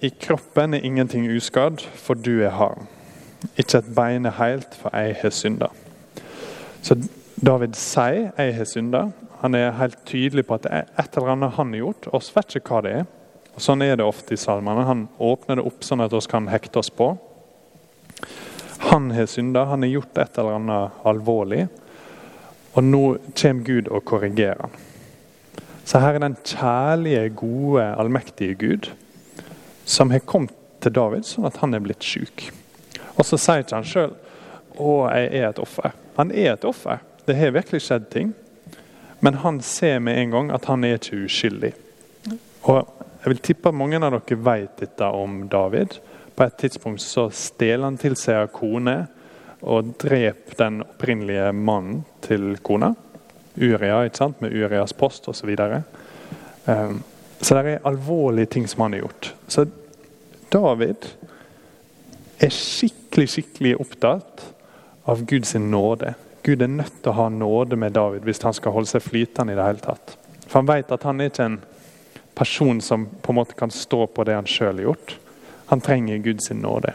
i 0.00 0.10
kroppen 0.10 0.74
er 0.74 0.84
ingenting 0.84 1.26
uskadd, 1.28 1.80
for 1.80 2.16
du 2.16 2.40
er 2.40 2.54
hard. 2.56 2.86
Ikke 3.60 3.80
et 3.80 3.88
bein 3.96 4.28
er 4.28 4.36
helt, 4.36 4.76
for 4.76 4.92
jeg 4.96 5.16
har 5.20 5.32
synda. 5.32 5.68
Så 6.82 6.96
David 7.40 7.74
sier 7.76 8.32
'jeg 8.36 8.54
har 8.54 8.64
synda'. 8.64 9.12
Han 9.40 9.54
er 9.54 9.70
helt 9.70 9.98
tydelig 10.06 10.46
på 10.46 10.54
at 10.54 10.62
det 10.62 10.72
er 10.72 10.84
et 10.98 11.16
eller 11.16 11.32
annet 11.32 11.50
han 11.50 11.72
har 11.72 11.80
gjort. 11.80 12.06
Vi 12.12 12.32
vet 12.34 12.56
ikke 12.56 12.74
hva 12.74 12.80
det 12.82 12.92
er. 12.92 13.06
Og 13.54 13.60
Sånn 13.60 13.82
er 13.82 13.96
det 13.96 14.04
ofte 14.04 14.34
i 14.34 14.36
salmene. 14.36 14.84
Han 14.84 15.08
åpner 15.18 15.56
det 15.56 15.66
opp 15.66 15.80
sånn 15.80 16.00
at 16.00 16.12
vi 16.12 16.20
kan 16.28 16.48
hekte 16.48 16.78
oss 16.78 16.90
på. 16.90 17.18
Han 18.88 19.10
har 19.10 19.26
synda, 19.26 19.64
han 19.68 19.82
har 19.84 19.92
gjort 19.92 20.18
et 20.18 20.38
eller 20.38 20.56
annet 20.56 21.02
alvorlig. 21.06 21.66
Og 22.72 22.86
nå 22.86 23.02
kommer 23.34 23.66
Gud 23.66 23.90
og 23.90 24.04
korrigerer 24.08 24.62
han. 24.62 24.78
Så 25.84 25.98
her 25.98 26.16
er 26.16 26.22
den 26.22 26.36
kjærlige, 26.46 27.28
gode, 27.34 27.84
allmektige 27.98 28.54
Gud 28.54 28.90
som 29.84 30.10
har 30.14 30.22
kommet 30.22 30.54
til 30.80 30.94
David 30.94 31.26
sånn 31.26 31.48
at 31.48 31.58
han 31.60 31.74
er 31.74 31.82
blitt 31.82 32.04
syk. 32.06 32.46
Og 33.16 33.26
så 33.26 33.38
sier 33.40 33.64
ikke 33.64 33.80
han 33.80 33.88
sjøl 33.88 34.12
'Å, 34.80 34.90
jeg 35.12 35.26
er 35.40 35.48
et 35.48 35.58
offer'. 35.58 35.96
Han 36.16 36.30
er 36.30 36.52
et 36.52 36.64
offer. 36.64 37.00
Det 37.26 37.36
har 37.36 37.50
virkelig 37.52 37.82
skjedd 37.84 38.08
ting. 38.10 38.34
Men 39.20 39.34
han 39.34 39.60
ser 39.60 39.98
med 39.98 40.18
en 40.18 40.30
gang 40.30 40.50
at 40.50 40.64
han 40.64 40.84
er 40.84 40.96
ikke 40.96 41.24
uskyldig. 41.26 41.72
Og 42.62 42.88
jeg 43.20 43.32
vil 43.32 43.42
tippe 43.44 43.68
at 43.68 43.76
mange 43.76 44.00
av 44.00 44.14
dere 44.14 44.38
vet 44.38 44.78
dette 44.80 45.04
om 45.04 45.48
David. 45.48 45.98
På 46.40 46.46
et 46.46 46.56
tidspunkt 46.56 47.02
så 47.04 47.26
stjeler 47.28 47.84
han 47.84 47.98
til 48.00 48.14
seg 48.16 48.46
en 48.46 48.52
kone 48.54 48.94
og 49.60 49.90
dreper 50.00 50.54
den 50.56 50.78
opprinnelige 50.80 51.50
mannen 51.52 51.98
til 52.24 52.54
kona. 52.64 52.94
Uria, 53.60 53.98
ikke 54.08 54.22
sant? 54.22 54.40
med 54.40 54.56
Urias 54.56 54.96
post 54.96 55.28
osv. 55.28 55.42
Så, 55.42 55.50
videre. 55.50 55.82
um, 56.64 57.02
så 57.42 57.58
det 57.60 57.74
er 57.74 57.84
alvorlige 57.84 58.54
ting 58.56 58.64
som 58.72 58.86
han 58.86 58.96
har 58.96 59.04
gjort. 59.04 59.34
Så 59.52 59.66
David 60.48 61.12
er 62.40 62.56
skikkelig, 62.56 63.28
skikkelig 63.36 63.76
opptatt 63.84 64.48
av 65.04 65.26
Guds 65.28 65.54
nåde. 65.60 66.14
Gud 66.42 66.64
er 66.64 66.72
nødt 66.72 67.02
til 67.02 67.12
å 67.12 67.18
ha 67.20 67.28
nåde 67.28 67.76
med 67.76 67.98
David 68.00 68.24
hvis 68.24 68.40
han 68.48 68.56
skal 68.56 68.80
holde 68.80 68.88
seg 68.88 69.04
flytende. 69.04 69.52
i 69.52 69.60
det 69.60 69.72
hele 69.74 69.88
tatt. 69.90 70.16
For 70.46 70.62
Han 70.62 70.72
vet 70.72 70.92
at 70.92 71.04
han 71.04 71.20
er 71.20 71.28
ikke 71.28 71.52
en 71.52 71.64
person 72.32 72.80
som 72.80 73.10
på 73.20 73.34
en 73.34 73.44
måte 73.44 73.60
kan 73.60 73.68
stå 73.68 74.06
på 74.06 74.24
det 74.24 74.40
han 74.40 74.48
sjøl 74.48 74.78
har 74.80 74.94
gjort. 74.94 75.20
Han 75.70 75.80
trenger 75.80 76.18
Guds 76.18 76.50
nåde. 76.50 76.94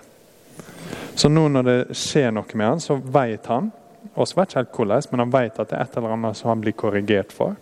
Så 1.15 1.29
nå 1.32 1.48
når 1.48 1.63
det 1.63 1.79
skjer 1.96 2.34
noe 2.36 2.60
med 2.60 2.67
han, 2.67 2.84
så 2.84 3.00
vet 3.00 3.48
han 3.48 3.72
og 4.13 4.27
så 4.27 4.38
vet 4.38 4.51
ikke 4.51 4.62
helt 4.62 4.75
hvordan, 4.77 5.08
men 5.12 5.24
han 5.24 5.32
vet 5.34 5.58
at 5.60 5.72
det 5.72 5.77
er 5.77 5.88
et 5.88 5.98
eller 5.98 6.13
annet 6.15 6.38
som 6.38 6.51
han 6.51 6.62
blir 6.63 6.75
korrigert 6.77 7.34
for. 7.36 7.55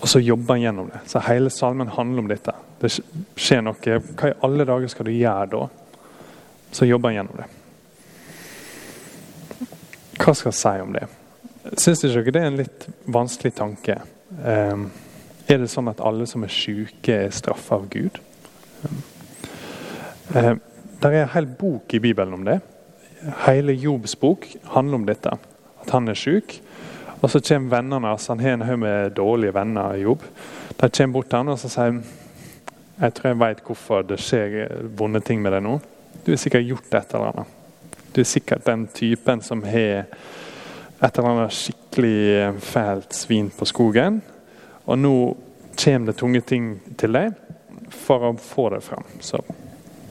Og 0.00 0.08
så 0.08 0.20
jobber 0.20 0.56
han 0.56 0.64
gjennom 0.64 0.90
det. 0.90 1.00
Så 1.06 1.22
Hele 1.24 1.50
salmen 1.50 1.88
handler 1.88 2.22
om 2.22 2.28
dette. 2.28 2.54
Det 2.80 2.90
skjer 3.36 3.62
noe. 3.64 4.00
Hva 4.16 4.30
i 4.30 4.36
alle 4.44 4.66
dager 4.68 4.92
skal 4.92 5.08
du 5.08 5.12
gjøre 5.12 5.46
da? 5.52 5.62
Så 6.72 6.88
jobber 6.88 7.10
han 7.10 7.20
gjennom 7.20 7.40
det. 7.40 7.48
Hva 10.20 10.34
skal 10.36 10.50
jeg 10.50 10.60
si 10.60 10.74
om 10.84 10.96
det? 10.96 11.06
Syns 11.80 12.04
ikke 12.04 12.32
det 12.32 12.42
er 12.42 12.50
en 12.50 12.60
litt 12.60 12.88
vanskelig 13.08 13.54
tanke? 13.56 14.00
Um, 14.44 14.88
er 15.54 15.62
det 15.62 15.70
sånn 15.72 15.90
at 15.90 16.02
alle 16.04 16.26
som 16.30 16.44
er 16.46 16.52
syke, 16.52 17.14
er 17.26 17.34
straffa 17.34 17.80
av 17.80 17.88
Gud? 17.92 18.20
Um, 20.30 20.60
det 21.00 21.10
er 21.10 21.22
en 21.24 21.32
hel 21.34 21.48
bok 21.58 21.94
i 21.96 22.02
Bibelen 22.02 22.36
om 22.36 22.44
det. 22.46 22.60
Hele 23.46 23.74
Jobs 23.76 24.14
bok 24.20 24.46
handler 24.74 25.00
om 25.00 25.06
dette. 25.08 25.32
At 25.80 25.92
han 25.94 26.08
er 26.08 26.18
syk. 26.18 26.58
Og 27.20 27.28
så 27.32 27.40
kommer 27.44 27.76
vennene 27.76 28.08
hans. 28.08 28.28
Han 28.32 28.40
har 28.40 28.56
en 28.56 28.66
haug 28.68 28.78
med 28.80 29.14
dårlige 29.16 29.54
venner. 29.54 29.94
i 29.94 30.02
Jobb. 30.02 30.22
De 30.76 30.88
kommer 30.88 31.12
bort 31.12 31.28
til 31.28 31.38
han 31.38 31.52
og 31.52 31.58
så 31.60 31.68
sier 31.68 32.00
jeg 33.00 33.14
tror 33.16 33.30
jeg 33.30 33.40
vet 33.40 33.60
hvorfor 33.64 34.02
det 34.04 34.18
skjer 34.20 34.56
vonde 34.96 35.22
ting 35.24 35.40
med 35.40 35.54
deg 35.56 35.62
nå. 35.64 35.78
Du 36.24 36.34
har 36.34 36.40
sikkert 36.40 36.66
gjort 36.68 36.94
et 36.98 37.14
eller 37.16 37.30
annet. 37.30 37.54
Du 38.12 38.20
er 38.20 38.28
sikkert 38.28 38.66
den 38.66 38.82
typen 38.92 39.40
som 39.40 39.62
har 39.64 40.04
et 41.00 41.18
eller 41.18 41.30
annet 41.30 41.54
skikkelig 41.56 42.60
fælt 42.60 43.16
svin 43.16 43.48
på 43.56 43.64
skogen. 43.64 44.20
Og 44.90 44.98
nå 44.98 45.14
kommer 45.78 46.10
det 46.10 46.18
tunge 46.18 46.42
ting 46.42 46.72
til 46.98 47.14
deg 47.14 47.36
for 47.94 48.26
å 48.26 48.32
få 48.42 48.68
det 48.74 48.82
fram. 48.84 49.06
Så 49.22 49.40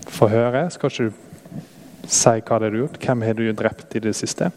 få 0.09 0.29
høre. 0.31 0.65
Skal 0.71 0.93
ikke 0.93 1.09
du 1.09 2.07
si 2.09 2.35
hva 2.39 2.59
det 2.59 2.69
er 2.69 2.73
du 2.73 2.79
har 2.79 2.85
gjort? 2.85 2.99
Hvem 3.03 3.27
har 3.27 3.37
du 3.37 3.45
drept 3.53 3.95
i 3.99 4.03
det 4.03 4.15
siste? 4.17 4.49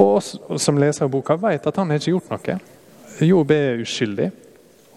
Og 0.00 0.22
som 0.24 0.80
leser 0.80 1.06
av 1.06 1.12
boka 1.12 1.36
vet 1.36 1.68
at 1.68 1.78
han 1.78 1.92
har 1.92 2.00
ikke 2.00 2.16
gjort 2.16 2.32
noe. 2.32 2.58
Jobb 3.22 3.52
er 3.54 3.82
uskyldig. 3.84 4.30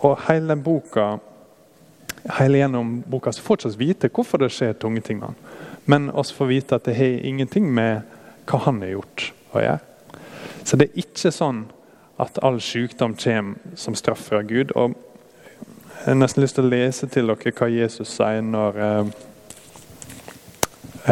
Og 0.08 0.20
hele 0.30 0.56
boka 0.56 1.16
hele 2.40 2.58
gjennom 2.58 3.04
boka 3.06 3.32
så 3.32 3.42
får 3.42 3.58
vi 3.58 3.70
ikke 3.70 3.80
vite 3.80 4.10
hvorfor 4.10 4.42
det 4.42 4.52
skjer 4.54 4.74
tunge 4.74 5.02
ting 5.02 5.20
med 5.20 5.28
han. 5.28 5.36
Men 5.86 6.10
oss 6.10 6.32
får 6.34 6.50
vite 6.50 6.76
at 6.76 6.86
det 6.88 6.98
har 6.98 7.26
ingenting 7.28 7.68
med 7.74 8.02
hva 8.50 8.62
han 8.66 8.82
har 8.82 8.96
gjort 8.96 9.32
å 9.54 9.62
gjøre. 9.62 9.80
Så 10.66 10.78
det 10.78 10.90
er 10.90 11.04
ikke 11.04 11.32
sånn 11.34 11.66
at 12.18 12.40
all 12.44 12.62
sykdom 12.62 13.16
kommer 13.16 13.56
som 13.76 13.96
straff 13.96 14.20
fra 14.30 14.42
Gud. 14.42 14.72
Og 14.76 14.96
jeg 16.06 16.14
har 16.14 16.20
nesten 16.20 16.44
lyst 16.44 16.56
til 16.56 16.68
å 16.68 16.72
lese 16.72 17.08
til 17.12 17.32
dere 17.32 17.54
hva 17.58 17.70
Jesus 17.72 18.12
sier 18.16 18.42
når, 18.42 18.78
eh, 18.78 19.06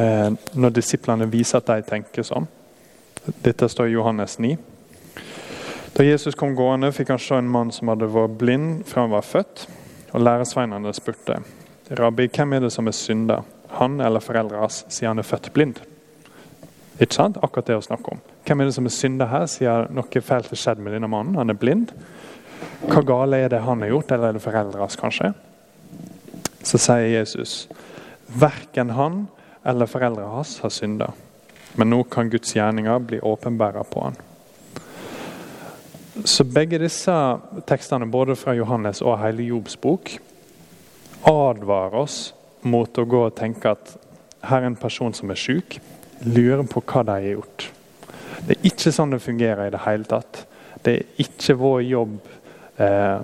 eh 0.01 0.29
når 0.53 0.69
disiplene 0.69 1.29
viser 1.31 1.57
at 1.57 1.71
de 1.71 1.81
tenker 1.81 2.23
sånn. 2.23 2.47
Dette 3.43 3.69
står 3.69 3.87
i 3.87 3.95
Johannes 3.95 4.39
9. 4.39 4.57
Da 5.93 6.03
Jesus 6.03 6.35
kom 6.35 6.55
gående, 6.55 6.91
fikk 6.91 7.09
han 7.09 7.19
se 7.19 7.35
en 7.35 7.49
mann 7.49 7.71
som 7.71 7.87
hadde 7.87 8.09
vært 8.09 8.37
blind 8.37 8.85
fra 8.85 9.01
han 9.01 9.11
var 9.11 9.21
født. 9.21 9.67
Og 10.13 10.21
Læresveinene 10.21 10.93
spurte, 10.93 11.43
'Rabbi, 11.89 12.27
hvem 12.27 12.53
er 12.53 12.59
det 12.59 12.71
som 12.71 12.87
er 12.87 12.91
synder, 12.91 13.43
han 13.69 14.01
eller 14.01 14.19
foreldra 14.19 14.59
hans, 14.59 14.85
siden 14.89 15.07
han 15.07 15.19
er 15.19 15.23
født 15.23 15.53
blind?' 15.53 15.92
Ikke 17.01 17.15
sant? 17.15 17.39
Akkurat 17.41 17.71
det 17.71 17.77
å 17.77 17.85
snakke 17.85 18.13
om. 18.13 18.21
Hvem 18.45 18.61
er 18.61 18.69
det 18.69 18.75
som 18.75 18.85
er 18.85 18.93
synder 18.93 19.31
her, 19.31 19.47
siden 19.49 19.95
noe 19.97 20.21
fælt 20.21 20.51
har 20.51 20.59
skjedd 20.59 20.81
med 20.83 20.93
denne 20.93 21.09
mannen? 21.09 21.37
Han 21.39 21.49
er 21.49 21.57
blind. 21.57 21.93
Hva 22.85 23.01
gale 23.07 23.39
er 23.41 23.49
det 23.53 23.63
han 23.65 23.81
har 23.81 23.93
gjort, 23.93 24.11
eller 24.11 24.29
er 24.29 24.37
det 24.37 24.43
foreldres, 24.43 24.97
kanskje? 24.99 25.31
Så 26.63 26.79
sier 26.79 27.09
Jesus, 27.09 27.67
verken 28.39 28.93
han 28.95 29.25
eller 29.67 29.89
foreldrene 29.89 30.35
hans 30.35 30.57
har 30.63 30.71
synda. 30.73 31.09
Men 31.79 31.89
nå 31.89 32.03
kan 32.11 32.29
Guds 32.29 32.53
gjerninger 32.55 33.01
bli 33.07 33.19
åpenbæra 33.23 33.83
på 33.89 34.03
han. 34.05 34.19
Så 36.29 36.45
begge 36.45 36.77
disse 36.77 37.13
tekstene, 37.67 38.05
både 38.05 38.35
fra 38.37 38.53
Johannes 38.53 39.01
og 39.01 39.17
hele 39.23 39.47
Jobs 39.47 39.75
bok, 39.81 40.11
advarer 41.25 41.97
oss 42.03 42.17
mot 42.61 42.99
å 42.99 43.07
gå 43.09 43.23
og 43.25 43.35
tenke 43.35 43.73
at 43.73 43.95
her 44.43 44.61
er 44.61 44.69
en 44.69 44.77
person 44.77 45.15
som 45.15 45.31
er 45.33 45.39
syk, 45.39 45.79
lurer 46.25 46.63
på 46.69 46.83
hva 46.85 47.03
de 47.07 47.15
har 47.17 47.29
gjort. 47.35 47.69
Det 48.43 48.57
er 48.57 48.67
ikke 48.67 48.91
sånn 48.91 49.13
det 49.13 49.23
fungerer 49.23 49.67
i 49.67 49.73
det 49.73 49.83
hele 49.85 50.07
tatt. 50.09 50.43
Det 50.83 50.93
er 50.97 51.23
ikke 51.23 51.55
vår 51.59 51.81
jobb 51.87 52.17
eh, 52.83 53.19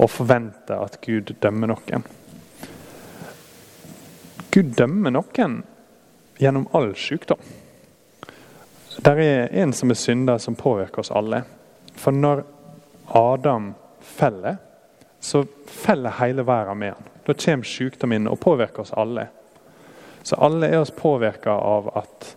å 0.00 0.08
forvente 0.08 0.76
at 0.80 1.00
Gud 1.04 1.34
dømmer 1.42 1.74
noen. 1.74 2.06
Gud 4.50 4.72
dømmer 4.78 5.12
noen 5.14 5.60
gjennom 6.40 6.68
all 6.76 6.94
sykdom. 6.96 7.42
Det 9.00 9.12
er 9.12 9.52
en 9.62 9.72
som 9.76 9.92
er 9.92 9.98
synder, 9.98 10.40
som 10.42 10.56
påvirker 10.58 11.04
oss 11.04 11.12
alle. 11.14 11.42
For 11.96 12.16
når 12.16 12.42
Adam 13.16 13.72
feller, 14.00 14.56
så 15.20 15.44
feller 15.66 16.16
hele 16.20 16.44
verden 16.48 16.80
med 16.80 16.94
han. 16.96 17.12
Da 17.26 17.36
kommer 17.36 17.68
sykdom 17.68 18.16
inn 18.16 18.28
og 18.28 18.40
påvirker 18.40 18.82
oss 18.82 18.92
alle. 18.96 19.28
Så 20.22 20.36
alle 20.36 20.68
er 20.68 20.80
oss 20.80 20.92
påvirka 20.94 21.50
av 21.50 21.90
at 21.98 22.34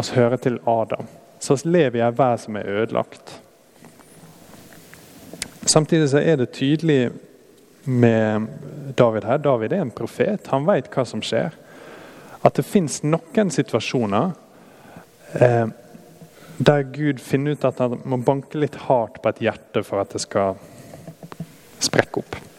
oss 0.00 0.12
hører 0.16 0.40
til 0.40 0.58
Adam. 0.68 1.06
Så 1.40 1.56
lever 1.64 1.90
vi 1.90 2.00
i 2.00 2.04
ei 2.04 2.12
verden 2.12 2.44
som 2.44 2.56
er 2.56 2.68
ødelagt. 2.82 3.40
Samtidig 5.66 6.10
så 6.10 6.18
er 6.18 6.36
det 6.40 6.52
tydelig 6.56 7.10
med 7.84 8.46
David 8.98 9.24
her. 9.24 9.38
David 9.38 9.72
er 9.72 9.84
en 9.84 9.94
profet. 9.94 10.48
Han 10.52 10.66
vet 10.68 10.90
hva 10.92 11.04
som 11.06 11.22
skjer. 11.24 11.54
At 12.42 12.56
det 12.56 12.64
fins 12.64 13.02
noen 13.04 13.52
situasjoner 13.52 14.32
eh, 15.40 15.66
der 16.60 16.82
Gud 16.92 17.20
finner 17.24 17.56
ut 17.56 17.64
at 17.64 17.80
han 17.80 18.00
må 18.04 18.20
banke 18.24 18.60
litt 18.60 18.76
hardt 18.88 19.20
på 19.22 19.32
et 19.32 19.42
hjerte 19.46 19.84
for 19.84 20.02
at 20.02 20.12
det 20.12 20.20
skal 20.24 20.58
sprekke 21.80 22.20
opp. 22.20 22.49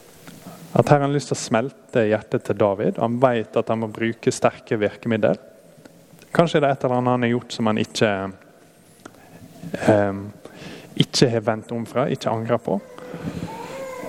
At 0.72 0.88
her 0.88 1.02
har 1.02 1.08
han 1.08 1.14
lyst 1.16 1.32
til 1.32 1.36
å 1.36 1.42
smelte 1.42 2.06
hjertet 2.08 2.46
til 2.48 2.60
David. 2.60 3.00
Han 3.02 3.18
vet 3.22 3.58
at 3.60 3.72
han 3.72 3.82
må 3.84 3.90
bruke 3.92 4.32
sterke 4.32 4.78
virkemidler. 4.80 5.40
Kanskje 6.32 6.62
det 6.62 6.70
er 6.70 6.78
et 6.78 6.86
eller 6.86 7.02
annet 7.02 7.16
han 7.18 7.26
har 7.28 7.34
gjort 7.34 7.56
som 7.58 7.68
han 7.68 7.82
ikke 7.82 8.12
um, 9.90 10.22
ikke 11.02 11.30
har 11.30 11.44
vendt 11.46 11.72
om 11.72 11.86
fra, 11.86 12.08
ikke 12.10 12.32
angra 12.32 12.58
på. 12.62 12.78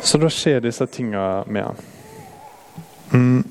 Så 0.02 0.19
da 0.19 0.31
skjer 0.33 0.62
disse 0.64 0.87
tinga 0.90 1.45
med 1.47 1.66
han. 1.69 1.83
Mm. 3.12 3.42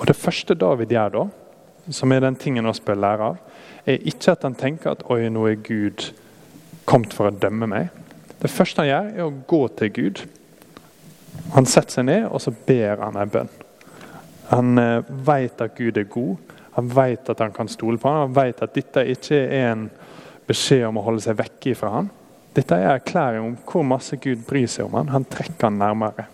Og 0.00 0.06
Det 0.06 0.16
første 0.16 0.54
David 0.54 0.92
gjør 0.92 1.14
da, 1.14 1.24
som 1.92 2.12
er 2.12 2.24
den 2.24 2.36
tingen 2.36 2.66
vi 2.66 2.84
bør 2.84 3.00
lære 3.00 3.30
av, 3.30 3.38
er 3.86 4.08
ikke 4.08 4.32
at 4.32 4.44
han 4.44 4.54
tenker 4.54 4.92
at 4.92 5.04
oi, 5.10 5.28
nå 5.28 5.46
er 5.48 5.62
Gud 5.64 6.10
kommet 6.84 7.14
for 7.16 7.28
å 7.28 7.34
dømme 7.34 7.68
meg. 7.70 7.88
Det 8.40 8.50
første 8.50 8.82
han 8.82 8.90
gjør, 8.90 9.10
er 9.14 9.24
å 9.26 9.34
gå 9.48 9.62
til 9.78 9.92
Gud. 9.96 10.22
Han 11.54 11.66
setter 11.66 11.98
seg 11.98 12.06
ned 12.06 12.28
og 12.30 12.40
så 12.42 12.52
ber 12.66 13.02
han 13.04 13.18
en 13.18 13.32
bønn. 13.32 13.50
Han 14.50 14.78
eh, 14.82 15.10
vet 15.26 15.60
at 15.62 15.76
Gud 15.78 15.98
er 15.98 16.08
god. 16.10 16.56
Han 16.76 16.88
vet 16.94 17.30
at 17.30 17.42
han 17.42 17.52
kan 17.54 17.68
stole 17.68 17.98
på 17.98 18.08
ham. 18.08 18.28
Han 18.28 18.38
vet 18.38 18.62
at 18.62 18.74
dette 18.74 19.06
ikke 19.12 19.38
er 19.46 19.72
en 19.72 19.88
beskjed 20.46 20.88
om 20.88 20.98
å 20.98 21.06
holde 21.06 21.22
seg 21.22 21.38
vekke 21.38 21.76
fra 21.78 21.92
ham. 21.98 22.10
Dette 22.54 22.74
er 22.74 22.96
erklæring 22.96 23.46
om 23.46 23.56
hvor 23.66 23.86
masse 23.86 24.18
Gud 24.18 24.42
bryr 24.48 24.66
seg 24.70 24.88
om 24.88 24.96
ham. 24.98 25.10
Han 25.14 25.26
trekker 25.30 25.68
ham 25.68 25.78
nærmere. 25.78 26.26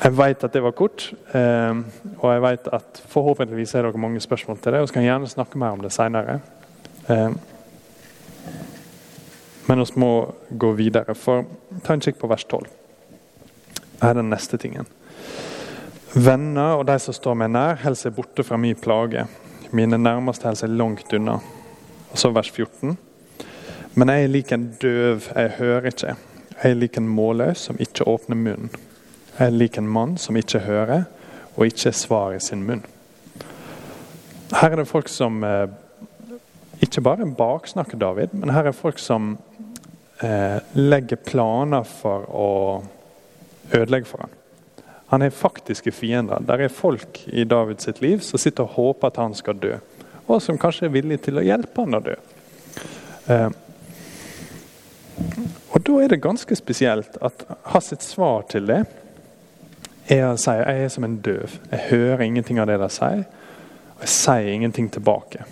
Jeg 0.00 0.16
vet 0.16 0.44
at 0.46 0.54
det 0.54 0.62
var 0.64 0.72
kort, 0.72 1.10
eh, 1.36 1.80
og 2.16 2.28
jeg 2.32 2.42
vet 2.46 2.68
at 2.72 3.00
forhåpentligvis 3.12 3.74
er 3.74 3.84
dere 3.84 4.00
mange 4.00 4.20
spørsmål 4.22 4.58
til 4.58 4.72
det. 4.72 4.80
og 4.80 4.88
skal 4.88 5.04
gjerne 5.04 5.28
snakke 5.28 5.58
mer 5.58 5.76
om 5.76 5.82
det 5.82 5.92
senere. 5.92 6.38
Eh, 7.08 7.30
men 9.68 9.84
vi 9.84 10.00
må 10.00 10.34
gå 10.50 10.72
videre. 10.72 11.14
for 11.14 11.44
Ta 11.84 11.96
en 11.96 12.02
kikk 12.04 12.18
på 12.20 12.28
vers 12.30 12.44
12. 12.44 12.66
Her 14.00 14.12
er 14.12 14.18
den 14.20 14.30
neste 14.32 14.58
tingen. 14.60 14.88
Venner 16.14 16.80
og 16.80 16.86
de 16.88 16.96
som 16.98 17.14
står 17.14 17.36
meg 17.38 17.52
nær, 17.54 17.78
holder 17.84 18.00
seg 18.00 18.16
borte 18.16 18.44
fra 18.46 18.58
min 18.58 18.78
plage. 18.78 19.26
Mine 19.76 19.98
nærmeste 20.00 20.48
holder 20.48 20.64
seg 20.64 20.74
langt 20.74 21.12
unna. 21.14 21.38
Og 22.10 22.18
så 22.18 22.32
vers 22.34 22.50
14. 22.50 22.96
Men 23.94 24.10
jeg 24.10 24.24
er 24.24 24.32
lik 24.32 24.52
en 24.52 24.68
døv, 24.82 25.28
jeg 25.34 25.56
hører 25.58 25.90
ikke. 25.90 26.16
Jeg 26.60 26.70
er 26.70 26.78
lik 26.78 26.98
en 26.98 27.08
målløs 27.08 27.66
som 27.68 27.78
ikke 27.80 28.06
åpner 28.10 28.38
munnen. 28.38 28.70
Jeg 29.38 29.46
er 29.46 29.54
lik 29.56 29.78
en 29.78 29.88
mann 29.88 30.16
som 30.20 30.36
ikke 30.36 30.64
hører, 30.66 31.06
og 31.56 31.66
ikke 31.66 31.92
svar 31.96 32.34
i 32.36 32.42
sin 32.42 32.64
munn. 32.66 32.82
Her 34.52 34.72
er 34.72 34.80
det 34.80 34.90
folk 34.90 35.08
som 35.08 35.44
eh, 35.46 35.70
ikke 36.82 37.02
bare 37.06 37.28
baksnakker 37.38 37.98
David, 37.98 38.34
men 38.34 38.50
her 38.50 38.66
er 38.68 38.76
folk 38.76 38.98
som 38.98 39.36
legger 40.76 41.16
planer 41.16 41.86
for 41.88 42.26
å 42.28 42.48
ødelegge 43.72 44.08
for 44.10 44.26
ham. 44.26 44.34
Han 45.10 45.22
er 45.22 45.30
faktiske 45.34 45.90
fiender. 45.92 46.38
Der 46.46 46.66
er 46.66 46.68
folk 46.68 47.22
i 47.26 47.44
Davids 47.44 47.88
liv 48.00 48.20
som 48.22 48.38
sitter 48.38 48.62
og 48.62 48.76
håper 48.76 49.10
at 49.10 49.16
han 49.18 49.34
skal 49.34 49.58
dø, 49.58 49.72
og 50.28 50.42
som 50.42 50.58
kanskje 50.58 50.86
er 50.86 50.94
villige 50.94 51.24
til 51.26 51.40
å 51.40 51.44
hjelpe 51.44 51.82
han 51.82 51.98
å 51.98 52.02
dø. 52.04 52.14
Eh, 53.26 53.50
og 55.70 55.82
Da 55.86 55.98
er 56.02 56.08
det 56.08 56.22
ganske 56.22 56.56
spesielt 56.56 57.16
at 57.22 57.44
hans 57.72 57.90
svar 58.04 58.44
til 58.50 58.66
det 58.66 58.84
er 60.10 60.26
å 60.28 60.36
si 60.38 60.54
jeg 60.54 60.84
er 60.84 60.88
som 60.88 61.04
en 61.04 61.18
døv. 61.22 61.58
Jeg 61.70 61.86
hører 61.90 62.22
ingenting 62.24 62.60
av 62.60 62.66
det 62.70 62.78
de 62.78 62.88
sier, 62.90 63.24
og 63.96 64.04
jeg 64.04 64.14
sier 64.14 64.52
ingenting 64.52 64.90
tilbake. 64.90 65.44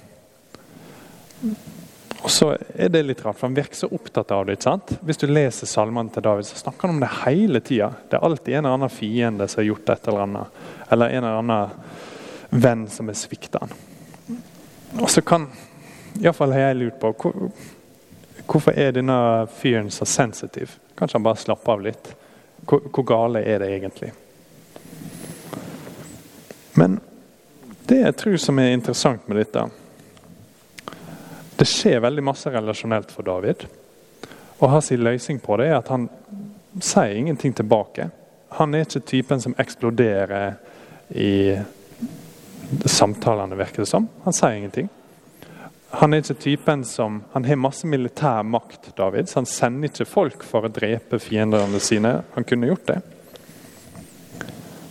Og 2.28 2.32
så 2.32 2.49
er 2.76 2.90
det 2.92 3.00
litt 3.02 3.25
rart, 3.25 3.38
for 3.38 3.47
Han 3.47 3.54
virker 3.56 3.76
så 3.76 3.88
opptatt 3.88 4.30
av 4.30 4.42
det. 4.47 4.58
ikke 4.58 4.62
sant? 4.62 4.90
Hvis 5.00 5.16
du 5.16 5.30
leser 5.30 5.66
salmene 5.66 6.12
til 6.12 6.23
David, 6.23 6.44
så 6.44 6.58
snakker 6.61 6.85
han 6.85 6.99
om 6.99 7.00
det 7.00 7.08
hele 7.23 7.62
tida. 7.64 7.87
Det 8.11 8.18
er 8.18 8.26
alltid 8.26 8.54
en 8.54 8.58
eller 8.58 8.76
annen 8.76 8.92
fiende 8.92 9.47
som 9.49 9.62
har 9.62 9.66
gjort 9.70 9.88
et 9.94 10.08
eller 10.08 10.25
annet. 10.26 10.58
Eller 10.90 11.08
en 11.08 11.25
eller 11.25 11.38
annen 11.38 12.61
venn 12.66 12.85
som 12.92 13.08
har 13.08 13.16
svikta 13.16 13.62
han. 13.62 13.73
Og 15.00 15.08
så 15.08 15.25
kan 15.25 15.49
Iallfall 16.20 16.52
har 16.52 16.66
jeg 16.66 16.78
lurt 16.82 17.00
på 17.00 17.14
hvor, 17.16 17.49
hvorfor 18.44 18.76
er 18.76 18.92
denne 19.00 19.18
fyren 19.56 19.88
så 19.88 20.04
sensitiv? 20.04 20.76
Kanskje 21.00 21.16
han 21.16 21.25
bare 21.30 21.40
slapper 21.40 21.78
av 21.78 21.88
litt? 21.88 22.14
Hvor, 22.68 22.92
hvor 22.92 23.08
gale 23.08 23.40
er 23.40 23.64
det 23.64 23.73
egentlig? 23.73 24.12
Men 26.76 27.00
det 27.88 28.04
jeg 28.04 28.20
tror 28.20 28.37
som 28.37 28.61
er 28.61 28.76
interessant 28.76 29.25
med 29.32 29.47
dette 29.47 29.70
Det 31.58 31.66
skjer 31.66 32.02
veldig 32.04 32.22
masse 32.22 32.50
relasjonelt 32.54 33.10
for 33.10 33.26
David. 33.26 33.64
Og 34.58 34.70
hans 34.70 34.90
løsning 34.94 35.40
på 35.42 35.56
det 35.58 35.72
er 35.72 35.80
at 35.80 35.90
han 35.90 36.06
sier 36.78 37.16
ingenting 37.18 37.54
tilbake. 37.58 38.10
Han 38.58 38.74
er 38.74 38.86
ikke 38.86 39.02
typen 39.06 39.42
som 39.42 39.56
eksploderer 39.58 40.54
i 41.18 41.58
samtalene, 42.84 43.58
virker 43.58 43.82
det 43.82 43.90
som. 43.90 44.06
Han 44.24 44.36
sier 44.36 44.60
ingenting. 44.60 44.88
Han 45.98 46.12
er 46.12 46.22
ikke 46.22 46.38
typen 46.44 46.85
som, 46.85 47.22
han 47.33 47.46
har 47.48 47.59
masse 47.59 47.88
militær 47.88 48.44
makt, 48.44 48.90
David, 48.96 49.26
så 49.26 49.40
han 49.40 49.48
sender 49.48 49.88
ikke 49.88 50.06
folk 50.09 50.44
for 50.44 50.68
å 50.68 50.72
drepe 50.72 51.18
fiendene 51.22 51.80
sine. 51.80 52.20
Han 52.35 52.46
kunne 52.46 52.68
gjort 52.68 52.90
det. 52.90 52.98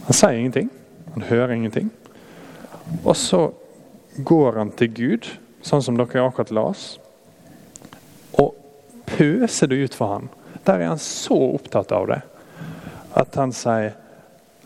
Han 0.07 0.15
sier 0.19 0.39
ingenting. 0.39 0.71
Han 1.13 1.27
hører 1.29 1.53
ingenting. 1.53 1.91
Og 3.03 3.13
så 3.15 3.45
går 4.17 4.57
han 4.57 4.71
til 4.75 4.93
Gud, 4.97 5.29
sånn 5.65 5.83
som 5.83 5.97
dere 5.99 6.23
akkurat 6.25 6.53
las, 6.53 6.87
og 8.37 8.55
pøser 9.09 9.71
det 9.71 9.81
ut 9.83 9.97
for 9.97 10.13
ham. 10.13 10.29
Der 10.67 10.81
er 10.81 10.91
han 10.91 11.01
så 11.01 11.37
opptatt 11.53 11.93
av 11.95 12.09
det 12.11 12.21
at 13.17 13.37
han 13.39 13.53
sier 13.55 13.95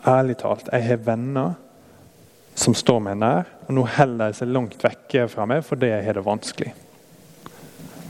ærlig 0.08 0.36
talt, 0.42 0.68
jeg 0.72 0.84
har 0.88 1.04
venner 1.06 1.54
som 2.58 2.74
står 2.76 2.98
meg 3.06 3.20
nær, 3.20 3.48
og 3.66 3.76
nå 3.76 3.84
holder 3.96 4.32
de 4.32 4.36
seg 4.36 4.50
langt 4.52 4.82
vekke 4.84 5.28
fra 5.32 5.46
meg 5.48 5.62
fordi 5.64 5.92
jeg 5.92 6.04
har 6.04 6.18
det 6.18 6.26
vanskelig. 6.26 6.72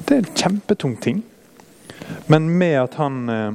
Det 0.03 0.17
er 0.17 0.25
en 0.25 0.41
kjempetung 0.41 0.97
ting. 1.01 1.21
Men 2.27 2.49
med 2.59 2.75
at 2.81 2.97
han 2.99 3.21
eh, 3.31 3.53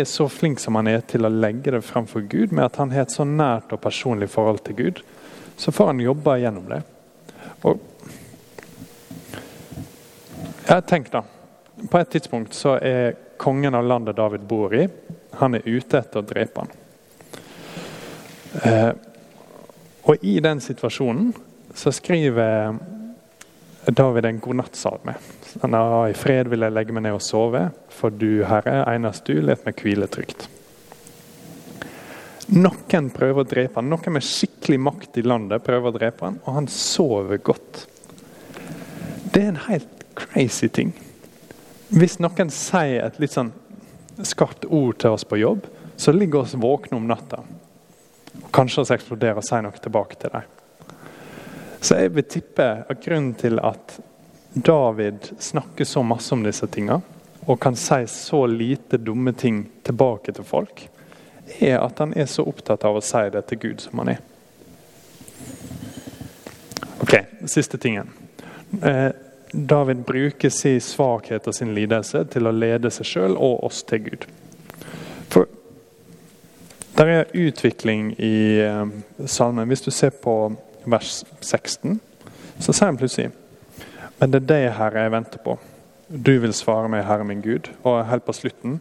er 0.00 0.04
så 0.08 0.26
flink 0.28 0.60
som 0.60 0.76
han 0.76 0.90
er 0.90 1.00
til 1.08 1.24
å 1.24 1.32
legge 1.32 1.72
det 1.72 1.80
framfor 1.86 2.26
Gud, 2.28 2.52
med 2.52 2.66
at 2.66 2.76
han 2.82 2.92
har 2.92 3.06
et 3.06 3.14
så 3.14 3.24
nært 3.24 3.72
og 3.72 3.80
personlig 3.84 4.28
forhold 4.34 4.60
til 4.66 4.76
Gud, 4.78 5.00
så 5.56 5.72
får 5.72 5.92
han 5.92 6.04
jobbe 6.04 6.36
gjennom 6.42 6.68
det. 6.68 6.82
Og 7.64 7.80
jeg 10.66 10.86
tenker 10.88 11.18
da, 11.18 11.22
På 11.90 11.98
et 11.98 12.10
tidspunkt 12.10 12.54
så 12.54 12.76
er 12.78 13.16
kongen 13.38 13.74
av 13.74 13.84
landet 13.84 14.16
David 14.16 14.46
bor 14.48 14.74
i, 14.74 14.86
han 15.40 15.56
er 15.58 15.66
ute 15.66 15.98
etter 15.98 16.20
å 16.20 16.26
drepe 16.26 16.62
han. 16.62 16.74
Eh, 18.62 18.92
og 20.04 20.22
i 20.22 20.36
den 20.40 20.60
situasjonen 20.62 21.32
så 21.74 21.90
skriver 21.92 22.76
David 23.90 24.24
en 24.24 24.40
godnattsalme. 24.40 25.14
Han 25.60 25.74
har 25.74 26.08
I 26.08 26.16
fred 26.16 26.48
vil 26.52 26.64
jeg 26.64 26.74
legge 26.74 26.94
meg 26.94 27.06
ned 27.06 27.16
og 27.16 27.24
sove, 27.24 27.66
for 27.92 28.14
du, 28.14 28.44
Herre, 28.48 28.84
enest 28.94 29.26
du, 29.26 29.40
let 29.42 29.64
meg 29.66 29.80
hvile 29.82 30.08
trygt. 30.10 30.46
Noen 32.54 33.08
prøver 33.12 33.42
å 33.42 33.48
drepe 33.48 33.80
han, 33.80 33.88
noen 33.88 34.16
med 34.16 34.24
skikkelig 34.24 34.78
makt 34.86 35.18
i 35.20 35.24
landet 35.24 35.64
prøver 35.64 35.90
å 35.90 35.96
drepe 35.96 36.28
han, 36.28 36.38
og 36.44 36.58
han 36.58 36.68
sover 36.70 37.40
godt. 37.44 37.86
Det 39.32 39.40
er 39.42 39.50
en 39.50 39.62
helt 39.66 39.93
crazy 40.16 40.68
ting. 40.68 40.94
Hvis 41.94 42.18
noen 42.22 42.50
sier 42.50 43.04
et 43.04 43.20
litt 43.22 43.34
sånn 43.34 43.52
skarpt 44.22 44.66
ord 44.70 44.98
til 45.02 45.16
oss 45.16 45.26
på 45.26 45.38
jobb, 45.40 45.66
så 45.96 46.14
ligger 46.14 46.42
oss 46.42 46.56
våkne 46.58 46.98
om 46.98 47.06
natta 47.10 47.42
kanskje 48.54 48.80
oss 48.80 48.92
eksploderer 48.94 49.38
og 49.38 49.46
sier 49.46 49.64
noe 49.64 49.82
tilbake 49.82 50.18
til 50.18 50.34
dem. 50.34 50.50
Så 51.84 51.98
jeg 52.00 52.14
vil 52.14 52.28
tippe 52.30 52.66
at 52.88 53.00
grunnen 53.04 53.34
til 53.38 53.60
at 53.60 53.98
David 54.54 55.32
snakker 55.42 55.84
så 55.88 56.04
masse 56.06 56.32
om 56.34 56.44
disse 56.46 56.66
tingene, 56.70 57.02
og 57.44 57.60
kan 57.60 57.76
si 57.76 58.06
så 58.08 58.44
lite 58.48 58.96
dumme 58.96 59.34
ting 59.36 59.66
tilbake 59.84 60.32
til 60.32 60.46
folk, 60.48 60.86
er 61.60 61.76
at 61.82 61.98
han 62.00 62.14
er 62.16 62.30
så 62.30 62.46
opptatt 62.48 62.86
av 62.88 62.96
å 62.96 63.04
si 63.04 63.20
det 63.34 63.42
til 63.50 63.60
Gud 63.66 63.84
som 63.84 64.00
han 64.00 64.14
er. 64.14 64.22
Ok, 67.04 67.18
Siste 67.50 67.76
tingen. 67.76 68.08
David 69.54 69.96
bruker 70.06 70.50
sin 70.50 70.80
svakhet 70.80 71.46
og 71.46 71.54
sin 71.54 71.74
lidelse 71.76 72.24
til 72.32 72.48
å 72.48 72.52
lede 72.54 72.90
seg 72.90 73.06
sjøl 73.06 73.36
og 73.38 73.62
oss 73.68 73.84
til 73.86 74.00
Gud. 74.08 74.24
For 75.30 75.46
der 76.98 77.10
er 77.12 77.30
utvikling 77.38 78.12
i 78.18 78.60
eh, 78.64 78.86
salmen. 79.26 79.68
Hvis 79.70 79.86
du 79.86 79.90
ser 79.94 80.10
på 80.10 80.34
vers 80.84 81.20
16, 81.40 82.00
så 82.58 82.72
sier 82.72 82.90
han 82.90 82.98
plutselig 82.98 83.30
Men 84.18 84.32
det 84.32 84.42
er 84.42 84.50
deg, 84.50 84.66
Herre, 84.78 85.06
jeg 85.06 85.14
venter 85.14 85.42
på. 85.44 85.56
Du 86.08 86.34
vil 86.42 86.54
svare 86.54 86.90
meg, 86.90 87.06
Herre 87.06 87.26
min 87.26 87.42
Gud. 87.42 87.70
Og 87.82 88.02
helt 88.10 88.26
på 88.26 88.34
slutten 88.34 88.80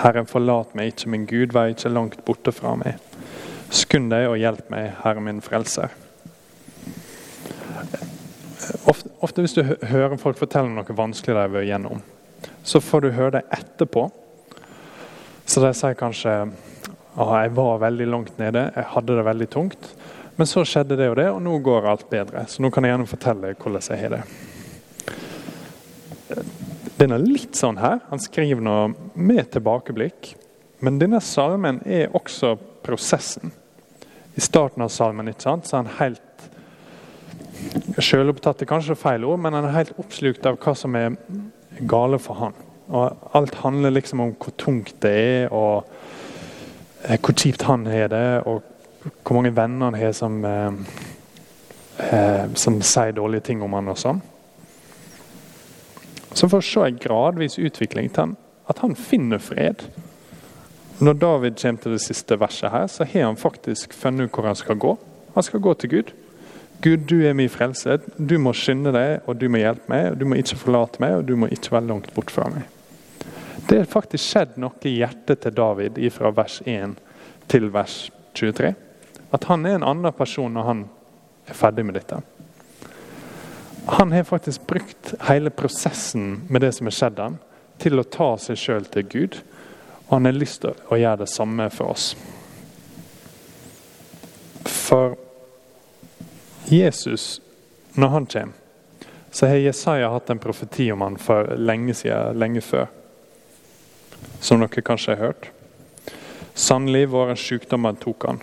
Herre, 0.00 0.24
forlat 0.26 0.74
meg 0.74 0.92
ikke, 0.92 1.10
min 1.12 1.26
Gud, 1.26 1.54
vær 1.54 1.70
ikke 1.70 1.92
langt 1.92 2.24
borte 2.26 2.52
fra 2.54 2.74
meg. 2.78 2.98
Skund 3.70 4.10
deg 4.10 4.26
og 4.30 4.38
hjelp 4.40 4.70
meg, 4.72 4.90
Herre 5.04 5.22
min 5.22 5.42
frelser. 5.44 5.94
Ofte, 8.90 9.10
ofte 9.22 9.42
hvis 9.44 9.54
du 9.56 9.62
hører 9.64 10.16
folk 10.20 10.38
fortelle 10.40 10.72
noe 10.72 10.96
vanskelig 10.98 11.34
de 11.34 11.40
har 11.40 11.52
vært 11.52 11.68
gjennom, 11.68 12.00
så 12.66 12.80
får 12.82 13.04
du 13.04 13.10
høre 13.14 13.38
det 13.38 13.44
etterpå. 13.54 14.08
Så 15.46 15.62
de 15.62 15.70
sier 15.76 15.98
kanskje 15.98 16.32
at 17.16 17.30
jeg 17.32 17.52
var 17.56 17.78
veldig 17.84 18.08
langt 18.10 18.38
nede, 18.40 18.66
jeg 18.74 18.90
hadde 18.92 19.16
det 19.16 19.24
veldig 19.26 19.48
tungt. 19.52 19.90
Men 20.36 20.48
så 20.50 20.64
skjedde 20.68 20.98
det 20.98 21.08
og 21.08 21.16
det, 21.16 21.30
og 21.32 21.40
nå 21.40 21.54
går 21.64 21.86
alt 21.88 22.08
bedre. 22.10 22.44
Så 22.50 22.60
nå 22.60 22.68
kan 22.72 22.84
jeg 22.84 22.92
gjerne 22.92 23.08
fortelle 23.08 23.54
hvordan 23.56 23.86
jeg 23.88 24.02
har 24.02 24.16
det. 24.18 24.24
Den 27.00 27.12
er 27.12 27.22
litt 27.22 27.56
sånn 27.56 27.78
her. 27.80 28.02
Han 28.10 28.20
skriver 28.20 28.64
noe 28.64 28.90
med 29.14 29.48
tilbakeblikk. 29.54 30.34
Men 30.84 30.98
denne 31.00 31.22
salmen 31.24 31.80
er 31.88 32.12
også 32.16 32.56
prosessen. 32.84 33.52
I 34.36 34.44
starten 34.44 34.84
av 34.84 34.92
salmen 34.92 35.30
ikke 35.32 35.46
sant, 35.46 35.64
så 35.68 35.78
er 35.78 35.84
han 35.84 35.96
helt 36.02 36.35
Selvopptatt 37.96 38.60
er 38.60 38.68
kanskje 38.68 38.96
feil 38.98 39.24
ord, 39.24 39.40
men 39.40 39.54
han 39.56 39.64
er 39.64 39.78
helt 39.78 39.96
oppslukt 40.00 40.44
av 40.48 40.58
hva 40.60 40.74
som 40.76 40.96
er 40.98 41.14
gale 41.88 42.18
for 42.20 42.36
han. 42.42 42.56
Og 42.92 43.32
Alt 43.34 43.56
handler 43.62 43.94
liksom 43.94 44.20
om 44.20 44.34
hvor 44.36 44.52
tungt 44.60 44.94
det 45.02 45.12
er. 45.12 45.52
og 45.52 45.86
eh, 47.08 47.18
hvor 47.20 47.32
kjipt 47.32 47.62
han 47.62 47.86
har 47.86 48.08
det, 48.08 48.42
og 48.46 48.62
hvor 49.22 49.34
mange 49.38 49.56
venner 49.56 49.90
han 49.90 49.94
har 49.94 50.12
som, 50.12 50.44
eh, 50.44 50.72
eh, 51.98 52.54
som 52.54 52.82
sier 52.82 53.12
dårlige 53.12 53.40
ting 53.40 53.62
om 53.62 53.72
han 53.72 53.88
og 53.88 53.98
sånn. 53.98 54.20
Så 56.34 56.50
for 56.50 56.58
å 56.58 56.68
se 56.68 56.80
en 56.84 56.98
gradvis 57.00 57.58
utvikling 57.58 58.10
til 58.10 58.20
han, 58.20 58.36
at 58.68 58.78
han 58.78 58.94
finner 58.94 59.38
fred. 59.38 59.86
Når 61.00 61.12
David 61.12 61.56
kommer 61.56 61.82
til 61.82 61.92
det 61.92 62.00
siste 62.00 62.36
verset, 62.40 62.70
her, 62.70 62.86
så 62.86 63.04
har 63.04 63.24
han 63.24 63.36
faktisk 63.36 63.92
funnet 63.92 64.28
ut 64.28 64.34
hvor 64.36 64.46
han 64.46 64.56
skal 64.56 64.76
gå. 64.76 64.98
Han 65.34 65.42
skal 65.42 65.60
gå 65.60 65.74
til 65.74 65.90
Gud. 65.90 66.12
Gud, 66.82 67.06
du 67.08 67.22
er 67.26 67.34
min 67.34 67.50
frelse. 67.50 67.98
Du 68.16 68.36
må 68.38 68.52
skynde 68.56 68.92
deg, 68.94 69.24
og 69.26 69.38
du 69.40 69.48
må 69.48 69.60
hjelpe 69.62 69.88
meg. 69.90 70.10
og 70.12 70.18
Du 70.20 70.26
må 70.28 70.38
ikke 70.40 70.58
forlate 70.60 71.00
meg, 71.02 71.18
og 71.18 71.24
du 71.28 71.36
må 71.36 71.48
ikke 71.52 71.72
være 71.72 71.88
langt 71.88 72.12
bort 72.14 72.30
fra 72.30 72.48
meg. 72.52 72.66
Det 73.66 73.80
er 73.80 73.88
faktisk 73.90 74.22
skjedd 74.22 74.58
noe 74.62 74.76
i 74.86 74.98
hjertet 75.00 75.42
til 75.42 75.54
David 75.56 75.98
fra 76.14 76.30
vers 76.36 76.60
1 76.62 76.98
til 77.50 77.70
vers 77.74 77.96
23. 78.38 78.74
At 79.34 79.48
han 79.50 79.66
er 79.66 79.78
en 79.78 79.86
annen 79.86 80.14
person 80.14 80.52
når 80.54 80.68
han 80.68 80.84
er 81.48 81.58
ferdig 81.58 81.86
med 81.88 81.98
dette. 81.98 82.20
Han 83.86 84.12
har 84.12 84.28
faktisk 84.28 84.66
brukt 84.66 85.14
hele 85.28 85.50
prosessen 85.50 86.42
med 86.48 86.62
det 86.62 86.72
som 86.74 86.86
har 86.86 86.94
skjedd 86.94 87.20
ham, 87.22 87.36
til 87.78 88.00
å 88.00 88.06
ta 88.06 88.32
seg 88.40 88.58
sjøl 88.58 88.88
til 88.90 89.06
Gud. 89.10 89.36
Og 90.06 90.16
han 90.18 90.28
har 90.28 90.38
lyst 90.38 90.62
til 90.62 90.74
å 90.90 90.98
gjøre 90.98 91.24
det 91.24 91.30
samme 91.30 91.68
for 91.74 91.92
oss. 91.94 92.08
For 94.66 95.16
Jesus, 96.68 97.40
når 97.94 98.08
han 98.08 98.26
kommer, 98.26 98.52
så 99.30 99.46
har 99.46 99.54
Jesaja 99.54 100.08
hatt 100.10 100.30
en 100.30 100.38
profeti 100.38 100.92
om 100.92 101.00
han 101.00 101.18
for 101.18 101.52
lenge 101.56 101.94
siden, 101.94 102.38
lenge 102.38 102.60
før. 102.60 102.86
Som 104.40 104.64
dere 104.64 104.82
kanskje 104.82 105.14
har 105.14 105.28
hørt. 105.28 105.50
Sannelig, 106.54 107.08
våre 107.12 107.36
sykdommer 107.36 107.98
tok 108.00 108.26
han, 108.26 108.40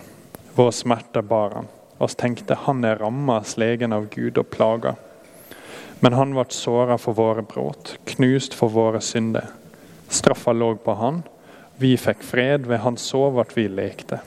våre 0.54 0.72
smerter 0.72 1.26
bar 1.26 1.58
han. 1.58 1.68
Oss 1.98 2.14
tenkte 2.14 2.56
han 2.64 2.84
er 2.84 3.02
ramma, 3.02 3.42
slegen 3.44 3.92
av 3.92 4.06
Gud 4.12 4.38
og 4.38 4.48
plaga. 4.54 4.94
Men 6.00 6.16
han 6.16 6.32
ble 6.36 6.46
såra 6.54 6.96
for 6.98 7.18
våre 7.18 7.42
brudd, 7.42 7.96
knust 8.14 8.54
for 8.54 8.72
våre 8.72 9.00
synder. 9.04 9.50
Straffa 10.08 10.52
lå 10.52 10.74
på 10.80 10.94
han, 11.00 11.24
vi 11.76 11.96
fikk 11.98 12.22
fred, 12.22 12.68
ved 12.70 12.84
hans 12.86 13.02
sår 13.10 13.34
ble 13.34 13.50
vi 13.54 13.68
lekte. 13.68 14.20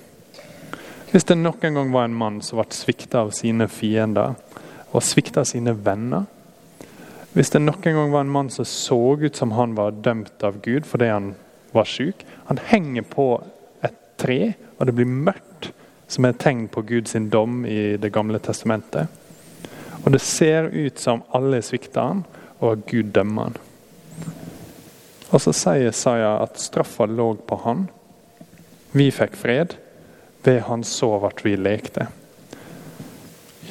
Hvis 1.11 1.23
det 1.23 1.37
nok 1.39 1.63
en 1.63 1.73
gang 1.73 1.91
var 1.91 2.03
en 2.03 2.15
mann 2.19 2.41
som 2.43 2.59
ble 2.59 2.75
svikta 2.75 3.21
av 3.23 3.29
sine 3.35 3.69
fiender 3.71 4.35
og 4.91 5.03
svikta 5.05 5.45
av 5.45 5.47
sine 5.47 5.71
venner 5.71 6.25
Hvis 7.31 7.53
det 7.53 7.61
nok 7.63 7.85
en 7.87 7.95
gang 7.95 8.11
var 8.11 8.25
en 8.25 8.33
mann 8.33 8.49
som 8.51 8.67
så 8.67 8.99
ut 9.21 9.35
som 9.35 9.53
han 9.55 9.75
var 9.77 9.95
dømt 10.03 10.43
av 10.43 10.59
Gud 10.65 10.87
fordi 10.89 11.07
han 11.13 11.29
var 11.71 11.87
syk 11.87 12.25
Han 12.49 12.59
henger 12.59 13.07
på 13.07 13.29
et 13.87 13.95
tre, 14.19 14.53
og 14.79 14.87
det 14.89 14.95
blir 14.97 15.07
mørkt, 15.07 15.71
som 16.09 16.25
er 16.25 16.33
et 16.33 16.41
tegn 16.41 16.67
på 16.67 16.81
Guds 16.89 17.15
dom 17.31 17.63
i 17.65 17.95
Det 18.01 18.11
gamle 18.11 18.39
testamentet. 18.39 19.07
Og 20.03 20.11
det 20.11 20.21
ser 20.21 20.71
ut 20.73 20.99
som 20.99 21.23
alle 21.35 21.61
svikter 21.61 22.01
han, 22.01 22.23
og 22.59 22.83
Gud 22.89 23.13
dømmer 23.13 23.51
han. 23.51 23.57
Og 25.29 25.43
så 25.43 25.53
sier 25.53 25.85
Jesaja 25.85 26.37
at 26.41 26.59
straffa 26.59 27.05
lå 27.05 27.35
på 27.47 27.59
han. 27.63 27.85
Vi 28.95 29.11
fikk 29.11 29.35
fred. 29.37 29.75
Ved 30.47 30.61
hans 30.69 30.87
så 30.95 31.09
ble 31.19 31.43
vi 31.43 31.57
lekte. 31.59 32.07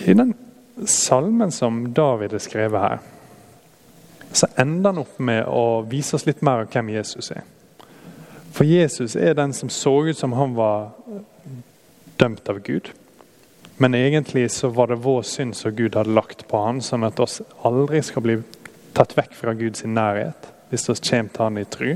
I 0.04 0.12
den 0.12 0.34
salmen 0.84 1.52
som 1.52 1.94
David 1.96 2.36
har 2.36 2.42
skrevet 2.44 2.82
her, 2.82 2.98
så 4.32 4.50
ender 4.60 4.92
han 4.92 5.00
opp 5.00 5.16
med 5.18 5.46
å 5.48 5.80
vise 5.88 6.18
oss 6.18 6.26
litt 6.28 6.42
mer 6.44 6.66
av 6.66 6.74
hvem 6.74 6.90
Jesus 6.92 7.30
er. 7.32 7.46
For 8.52 8.68
Jesus 8.68 9.16
er 9.16 9.32
den 9.38 9.54
som 9.56 9.72
så 9.72 9.94
ut 10.04 10.18
som 10.18 10.36
han 10.36 10.52
var 10.56 10.90
dømt 12.20 12.48
av 12.52 12.60
Gud. 12.64 12.92
Men 13.76 13.94
egentlig 13.94 14.50
så 14.52 14.68
var 14.68 14.92
det 14.92 15.00
vår 15.04 15.22
synd 15.22 15.56
som 15.56 15.72
Gud 15.76 15.96
hadde 15.96 16.12
lagt 16.16 16.44
på 16.48 16.60
han, 16.60 16.84
sånn 16.84 17.08
at 17.08 17.20
oss 17.20 17.40
aldri 17.64 18.02
skal 18.04 18.24
bli 18.24 18.36
tatt 18.96 19.16
vekk 19.16 19.34
fra 19.36 19.56
Guds 19.56 19.84
nærhet 19.84 20.52
hvis 20.68 20.88
vi 20.88 21.00
kommer 21.08 21.32
til 21.32 21.44
han 21.44 21.58
i 21.60 21.66
tru. 21.68 21.90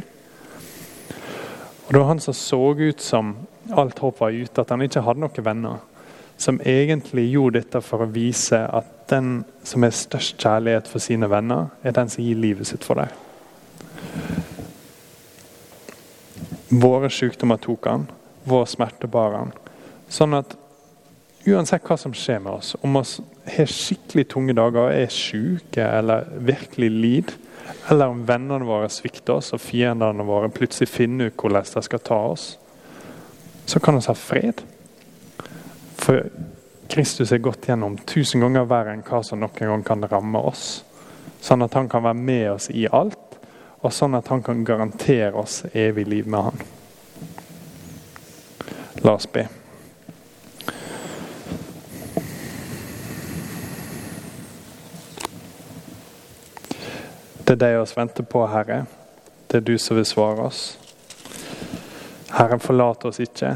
Og 1.86 1.92
Det 1.92 2.00
var 2.00 2.12
han 2.14 2.20
som 2.20 2.36
så 2.36 2.64
ut 2.80 3.00
som 3.00 3.34
alt 3.72 3.98
håp 3.98 4.20
var 4.20 4.34
ute, 4.34 4.60
at 4.60 4.70
han 4.70 4.82
ikke 4.84 5.02
hadde 5.06 5.22
noen 5.24 5.46
venner. 5.46 5.80
Som 6.40 6.60
egentlig 6.64 7.26
gjorde 7.34 7.60
dette 7.60 7.82
for 7.84 8.04
å 8.04 8.10
vise 8.10 8.62
at 8.64 8.92
den 9.10 9.42
som 9.66 9.84
har 9.84 9.92
størst 9.92 10.40
kjærlighet 10.40 10.88
for 10.88 11.02
sine 11.02 11.28
venner, 11.30 11.68
er 11.82 11.96
den 11.96 12.08
som 12.08 12.24
gir 12.24 12.38
livet 12.40 12.70
sitt 12.70 12.86
for 12.86 13.02
dem. 13.02 13.10
Våre 16.70 17.10
sykdommer 17.10 17.58
tok 17.60 17.90
han, 17.90 18.06
vår 18.48 18.66
smerte 18.70 19.10
bar 19.10 19.34
han. 19.34 19.52
Sånn 20.10 20.36
at 20.38 20.54
uansett 21.50 21.84
hva 21.86 21.96
som 21.98 22.14
skjer 22.14 22.40
med 22.44 22.52
oss, 22.52 22.76
om 22.80 22.94
vi 22.94 23.56
har 23.56 23.70
skikkelig 23.70 24.28
tunge 24.30 24.54
dager, 24.56 24.86
og 24.86 24.94
er 24.94 25.12
syke 25.12 25.84
eller 25.84 26.28
virkelig 26.38 26.90
lider, 26.94 27.38
eller 27.90 28.12
om 28.12 28.22
vennene 28.26 28.66
våre 28.66 28.88
svikter 28.92 29.38
oss 29.38 29.52
og 29.54 29.62
fiendene 29.62 30.26
våre 30.26 30.50
plutselig 30.52 30.88
finner 30.90 31.30
ut 31.30 31.38
hvordan 31.38 31.66
de 31.74 31.82
skal 31.86 32.02
ta 32.06 32.18
oss, 32.32 32.52
så 33.70 33.80
kan 33.80 33.94
vi 33.94 34.06
ha 34.06 34.14
fred. 34.14 34.62
For 35.94 36.26
Kristus 36.88 37.32
er 37.32 37.38
gått 37.38 37.68
gjennom 37.68 37.98
tusen 38.02 38.42
ganger 38.42 38.66
verre 38.66 38.96
enn 38.96 39.04
hva 39.06 39.20
som 39.22 39.38
noen 39.38 39.54
gang 39.54 39.84
kan 39.86 40.02
ramme 40.10 40.42
oss. 40.42 40.82
Sånn 41.38 41.62
at 41.62 41.76
han 41.78 41.86
kan 41.88 42.02
være 42.02 42.18
med 42.18 42.48
oss 42.50 42.66
i 42.74 42.88
alt, 42.90 43.38
og 43.78 43.94
sånn 43.94 44.18
at 44.18 44.26
han 44.28 44.42
kan 44.42 44.64
garantere 44.66 45.30
oss 45.38 45.62
evig 45.70 46.08
liv 46.10 46.26
med 46.26 46.48
han. 46.48 46.58
La 49.06 49.14
oss 49.14 49.30
be. 49.30 49.46
Det 57.38 57.54
er 57.54 57.62
deg 57.62 57.78
oss 57.84 57.94
venter 57.94 58.26
på, 58.26 58.42
Herre. 58.50 58.82
Det 59.46 59.62
er 59.62 59.66
du 59.70 59.76
som 59.78 59.94
vil 59.94 60.10
svare 60.10 60.50
oss. 60.50 60.79
Herren, 62.30 62.60
forlater 62.60 63.10
oss 63.10 63.20
ikke. 63.20 63.54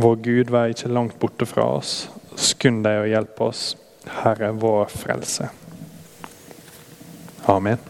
Vår 0.00 0.16
Gud, 0.24 0.50
vær 0.54 0.72
ikke 0.72 0.88
langt 0.92 1.18
borte 1.20 1.46
fra 1.48 1.66
oss. 1.76 2.08
Skynd 2.40 2.84
deg 2.86 3.02
å 3.02 3.08
hjelpe 3.10 3.50
oss, 3.50 3.74
Herre, 4.22 4.52
vår 4.56 4.88
frelse. 4.92 5.50
Amen. 7.50 7.80